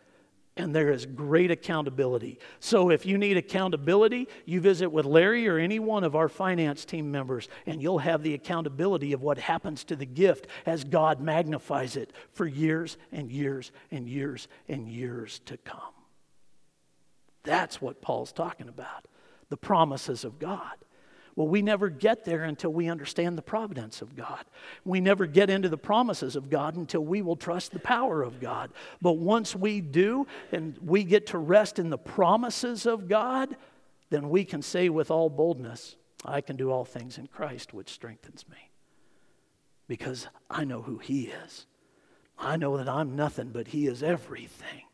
and 0.56 0.74
there 0.74 0.92
is 0.92 1.04
great 1.04 1.50
accountability. 1.50 2.38
So 2.60 2.90
if 2.90 3.04
you 3.06 3.18
need 3.18 3.36
accountability, 3.36 4.28
you 4.44 4.60
visit 4.60 4.90
with 4.90 5.04
Larry 5.04 5.48
or 5.48 5.58
any 5.58 5.80
one 5.80 6.04
of 6.04 6.14
our 6.14 6.28
finance 6.28 6.84
team 6.84 7.10
members, 7.10 7.48
and 7.66 7.82
you'll 7.82 7.98
have 7.98 8.22
the 8.22 8.34
accountability 8.34 9.12
of 9.12 9.22
what 9.22 9.38
happens 9.38 9.82
to 9.84 9.96
the 9.96 10.06
gift 10.06 10.46
as 10.64 10.84
God 10.84 11.20
magnifies 11.20 11.96
it 11.96 12.12
for 12.32 12.46
years 12.46 12.96
and 13.10 13.32
years 13.32 13.72
and 13.90 14.08
years 14.08 14.46
and 14.68 14.88
years 14.88 15.40
to 15.46 15.56
come. 15.56 15.80
That's 17.42 17.80
what 17.80 18.00
Paul's 18.00 18.32
talking 18.32 18.68
about 18.68 19.06
the 19.48 19.56
promises 19.56 20.24
of 20.24 20.38
God. 20.38 20.72
Well, 21.36 21.48
we 21.48 21.62
never 21.62 21.88
get 21.88 22.24
there 22.24 22.44
until 22.44 22.72
we 22.72 22.88
understand 22.88 23.36
the 23.36 23.42
providence 23.42 24.02
of 24.02 24.14
God. 24.14 24.44
We 24.84 25.00
never 25.00 25.26
get 25.26 25.50
into 25.50 25.68
the 25.68 25.76
promises 25.76 26.36
of 26.36 26.48
God 26.48 26.76
until 26.76 27.04
we 27.04 27.22
will 27.22 27.34
trust 27.34 27.72
the 27.72 27.80
power 27.80 28.22
of 28.22 28.40
God. 28.40 28.70
But 29.02 29.14
once 29.14 29.56
we 29.56 29.80
do 29.80 30.28
and 30.52 30.78
we 30.80 31.02
get 31.02 31.28
to 31.28 31.38
rest 31.38 31.80
in 31.80 31.90
the 31.90 31.98
promises 31.98 32.86
of 32.86 33.08
God, 33.08 33.56
then 34.10 34.28
we 34.28 34.44
can 34.44 34.62
say 34.62 34.88
with 34.88 35.10
all 35.10 35.28
boldness, 35.28 35.96
I 36.24 36.40
can 36.40 36.56
do 36.56 36.70
all 36.70 36.84
things 36.84 37.18
in 37.18 37.26
Christ, 37.26 37.74
which 37.74 37.90
strengthens 37.90 38.44
me. 38.48 38.70
Because 39.88 40.28
I 40.48 40.64
know 40.64 40.82
who 40.82 40.98
He 40.98 41.24
is. 41.24 41.66
I 42.38 42.56
know 42.56 42.76
that 42.76 42.88
I'm 42.88 43.16
nothing, 43.16 43.50
but 43.50 43.68
He 43.68 43.86
is 43.88 44.04
everything. 44.04 44.84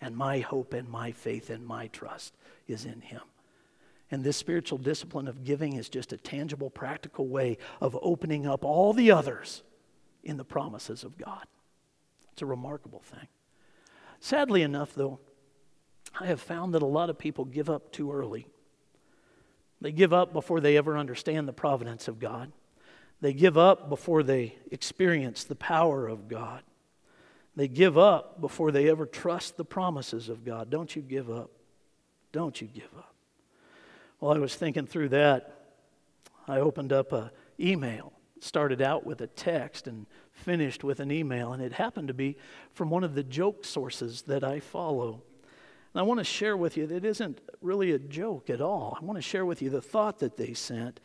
And 0.00 0.14
my 0.14 0.40
hope 0.40 0.74
and 0.74 0.88
my 0.88 1.12
faith 1.12 1.48
and 1.48 1.64
my 1.64 1.86
trust 1.88 2.34
is 2.68 2.84
in 2.84 3.00
Him. 3.00 3.22
And 4.10 4.22
this 4.22 4.36
spiritual 4.36 4.78
discipline 4.78 5.28
of 5.28 5.44
giving 5.44 5.74
is 5.74 5.88
just 5.88 6.12
a 6.12 6.16
tangible, 6.16 6.70
practical 6.70 7.26
way 7.26 7.58
of 7.80 7.98
opening 8.02 8.46
up 8.46 8.64
all 8.64 8.92
the 8.92 9.10
others 9.10 9.62
in 10.22 10.36
the 10.36 10.44
promises 10.44 11.04
of 11.04 11.16
God. 11.18 11.46
It's 12.32 12.42
a 12.42 12.46
remarkable 12.46 13.00
thing. 13.00 13.28
Sadly 14.20 14.62
enough, 14.62 14.94
though, 14.94 15.20
I 16.18 16.26
have 16.26 16.40
found 16.40 16.74
that 16.74 16.82
a 16.82 16.86
lot 16.86 17.10
of 17.10 17.18
people 17.18 17.44
give 17.44 17.68
up 17.68 17.92
too 17.92 18.12
early. 18.12 18.46
They 19.80 19.92
give 19.92 20.12
up 20.12 20.32
before 20.32 20.60
they 20.60 20.76
ever 20.76 20.96
understand 20.96 21.48
the 21.48 21.52
providence 21.52 22.08
of 22.08 22.18
God. 22.18 22.52
They 23.20 23.32
give 23.32 23.56
up 23.58 23.88
before 23.88 24.22
they 24.22 24.56
experience 24.70 25.44
the 25.44 25.54
power 25.54 26.06
of 26.06 26.28
God. 26.28 26.62
They 27.56 27.68
give 27.68 27.96
up 27.96 28.40
before 28.40 28.72
they 28.72 28.88
ever 28.90 29.06
trust 29.06 29.56
the 29.56 29.64
promises 29.64 30.28
of 30.28 30.44
God. 30.44 30.70
Don't 30.70 30.94
you 30.94 31.02
give 31.02 31.30
up. 31.30 31.50
Don't 32.32 32.60
you 32.60 32.66
give 32.66 32.92
up. 32.96 33.13
While 34.24 34.38
I 34.38 34.40
was 34.40 34.54
thinking 34.54 34.86
through 34.86 35.10
that, 35.10 35.52
I 36.48 36.60
opened 36.60 36.94
up 36.94 37.12
a 37.12 37.30
email. 37.60 38.14
Started 38.40 38.80
out 38.80 39.04
with 39.04 39.20
a 39.20 39.26
text 39.26 39.86
and 39.86 40.06
finished 40.32 40.82
with 40.82 40.98
an 41.00 41.10
email, 41.10 41.52
and 41.52 41.62
it 41.62 41.74
happened 41.74 42.08
to 42.08 42.14
be 42.14 42.38
from 42.72 42.88
one 42.88 43.04
of 43.04 43.14
the 43.14 43.22
joke 43.22 43.66
sources 43.66 44.22
that 44.22 44.42
I 44.42 44.60
follow. 44.60 45.22
And 45.92 46.00
I 46.00 46.04
want 46.04 46.20
to 46.20 46.24
share 46.24 46.56
with 46.56 46.78
you 46.78 46.86
that 46.86 46.96
it 46.96 47.04
isn't 47.04 47.42
really 47.60 47.92
a 47.92 47.98
joke 47.98 48.48
at 48.48 48.62
all. 48.62 48.96
I 48.98 49.04
want 49.04 49.18
to 49.18 49.22
share 49.22 49.44
with 49.44 49.60
you 49.60 49.68
the 49.68 49.82
thought 49.82 50.20
that 50.20 50.38
they 50.38 50.54
sent 50.54 51.00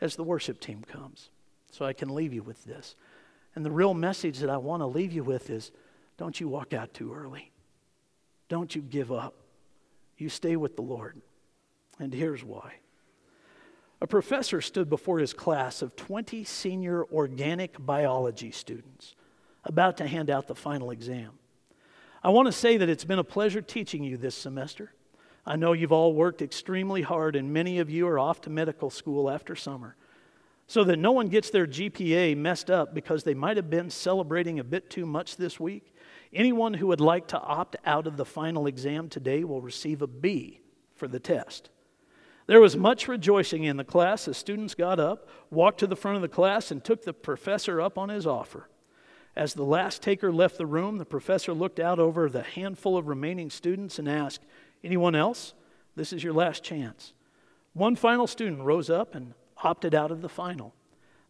as 0.00 0.16
the 0.16 0.24
worship 0.24 0.58
team 0.58 0.84
comes. 0.84 1.28
So 1.70 1.84
I 1.84 1.92
can 1.92 2.14
leave 2.14 2.32
you 2.32 2.42
with 2.42 2.64
this. 2.64 2.96
And 3.54 3.62
the 3.62 3.70
real 3.70 3.92
message 3.92 4.38
that 4.38 4.48
I 4.48 4.56
want 4.56 4.80
to 4.80 4.86
leave 4.86 5.12
you 5.12 5.22
with 5.22 5.50
is 5.50 5.70
don't 6.16 6.40
you 6.40 6.48
walk 6.48 6.72
out 6.72 6.94
too 6.94 7.12
early. 7.12 7.52
Don't 8.48 8.74
you 8.74 8.80
give 8.80 9.12
up. 9.12 9.34
You 10.16 10.30
stay 10.30 10.56
with 10.56 10.76
the 10.76 10.82
Lord. 10.82 11.20
And 11.98 12.12
here's 12.12 12.44
why. 12.44 12.74
A 14.00 14.06
professor 14.06 14.60
stood 14.60 14.90
before 14.90 15.18
his 15.18 15.32
class 15.32 15.80
of 15.80 15.96
20 15.96 16.44
senior 16.44 17.04
organic 17.04 17.84
biology 17.84 18.50
students 18.50 19.14
about 19.64 19.96
to 19.96 20.06
hand 20.06 20.30
out 20.30 20.46
the 20.46 20.54
final 20.54 20.90
exam. 20.90 21.30
I 22.22 22.30
want 22.30 22.46
to 22.46 22.52
say 22.52 22.76
that 22.76 22.88
it's 22.88 23.04
been 23.04 23.18
a 23.18 23.24
pleasure 23.24 23.62
teaching 23.62 24.04
you 24.04 24.16
this 24.16 24.34
semester. 24.34 24.92
I 25.46 25.56
know 25.56 25.72
you've 25.72 25.92
all 25.92 26.14
worked 26.14 26.42
extremely 26.42 27.02
hard, 27.02 27.36
and 27.36 27.52
many 27.52 27.78
of 27.78 27.90
you 27.90 28.06
are 28.08 28.18
off 28.18 28.40
to 28.42 28.50
medical 28.50 28.90
school 28.90 29.30
after 29.30 29.54
summer. 29.54 29.96
So 30.66 30.84
that 30.84 30.98
no 30.98 31.12
one 31.12 31.28
gets 31.28 31.50
their 31.50 31.66
GPA 31.66 32.36
messed 32.36 32.70
up 32.70 32.94
because 32.94 33.24
they 33.24 33.34
might 33.34 33.58
have 33.58 33.68
been 33.68 33.90
celebrating 33.90 34.58
a 34.58 34.64
bit 34.64 34.88
too 34.88 35.04
much 35.04 35.36
this 35.36 35.60
week, 35.60 35.94
anyone 36.32 36.74
who 36.74 36.86
would 36.86 37.02
like 37.02 37.26
to 37.28 37.40
opt 37.40 37.76
out 37.84 38.06
of 38.06 38.16
the 38.16 38.24
final 38.24 38.66
exam 38.66 39.10
today 39.10 39.44
will 39.44 39.60
receive 39.60 40.00
a 40.00 40.06
B 40.06 40.60
for 40.94 41.06
the 41.06 41.20
test. 41.20 41.68
There 42.46 42.60
was 42.60 42.76
much 42.76 43.08
rejoicing 43.08 43.64
in 43.64 43.76
the 43.76 43.84
class 43.84 44.28
as 44.28 44.36
students 44.36 44.74
got 44.74 45.00
up, 45.00 45.28
walked 45.50 45.80
to 45.80 45.86
the 45.86 45.96
front 45.96 46.16
of 46.16 46.22
the 46.22 46.28
class, 46.28 46.70
and 46.70 46.84
took 46.84 47.02
the 47.02 47.14
professor 47.14 47.80
up 47.80 47.96
on 47.96 48.10
his 48.10 48.26
offer. 48.26 48.68
As 49.34 49.54
the 49.54 49.64
last 49.64 50.02
taker 50.02 50.32
left 50.32 50.58
the 50.58 50.66
room, 50.66 50.98
the 50.98 51.04
professor 51.04 51.52
looked 51.52 51.80
out 51.80 51.98
over 51.98 52.28
the 52.28 52.42
handful 52.42 52.96
of 52.96 53.08
remaining 53.08 53.50
students 53.50 53.98
and 53.98 54.08
asked, 54.08 54.44
Anyone 54.82 55.14
else? 55.14 55.54
This 55.96 56.12
is 56.12 56.22
your 56.22 56.34
last 56.34 56.62
chance. 56.62 57.14
One 57.72 57.96
final 57.96 58.26
student 58.26 58.62
rose 58.62 58.90
up 58.90 59.14
and 59.14 59.34
opted 59.62 59.94
out 59.94 60.10
of 60.10 60.20
the 60.20 60.28
final. 60.28 60.74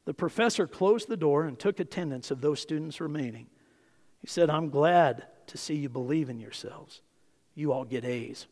The 0.05 0.15
professor 0.15 0.67
closed 0.67 1.09
the 1.09 1.17
door 1.17 1.45
and 1.45 1.59
took 1.59 1.81
attendance 1.81 2.31
of 2.31 2.41
those 2.41 2.61
students 2.61 3.01
remaining. 3.01 3.47
He 4.21 4.27
said, 4.27 4.51
I'm 4.51 4.71
glad 4.71 5.25
to 5.47 5.57
see 5.57 5.77
you 5.77 5.89
believe 5.89 6.29
in 6.29 6.41
yourselves. 6.41 7.01
You 7.55 7.73
all 7.73 7.85
get 7.85 8.05
A's. 8.05 8.47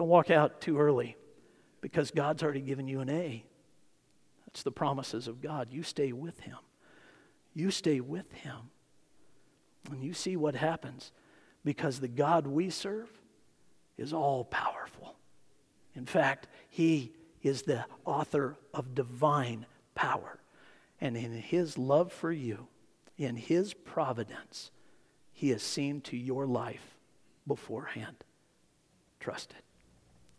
Don't 0.00 0.08
walk 0.08 0.30
out 0.30 0.62
too 0.62 0.78
early 0.78 1.14
because 1.82 2.10
God's 2.10 2.42
already 2.42 2.62
given 2.62 2.88
you 2.88 3.00
an 3.00 3.10
A. 3.10 3.44
That's 4.46 4.62
the 4.62 4.72
promises 4.72 5.28
of 5.28 5.42
God. 5.42 5.68
You 5.70 5.82
stay 5.82 6.10
with 6.12 6.40
Him. 6.40 6.56
You 7.52 7.70
stay 7.70 8.00
with 8.00 8.32
Him. 8.32 8.70
And 9.90 10.02
you 10.02 10.14
see 10.14 10.38
what 10.38 10.54
happens 10.54 11.12
because 11.66 12.00
the 12.00 12.08
God 12.08 12.46
we 12.46 12.70
serve 12.70 13.10
is 13.98 14.14
all 14.14 14.46
powerful. 14.46 15.16
In 15.94 16.06
fact, 16.06 16.48
He 16.70 17.12
is 17.42 17.60
the 17.60 17.84
author 18.06 18.56
of 18.72 18.94
divine 18.94 19.66
power. 19.94 20.40
And 20.98 21.14
in 21.14 21.32
His 21.32 21.76
love 21.76 22.10
for 22.10 22.32
you, 22.32 22.68
in 23.18 23.36
His 23.36 23.74
providence, 23.74 24.70
He 25.34 25.50
has 25.50 25.62
seen 25.62 26.00
to 26.00 26.16
your 26.16 26.46
life 26.46 26.96
beforehand. 27.46 28.24
Trust 29.20 29.52
it. 29.58 29.64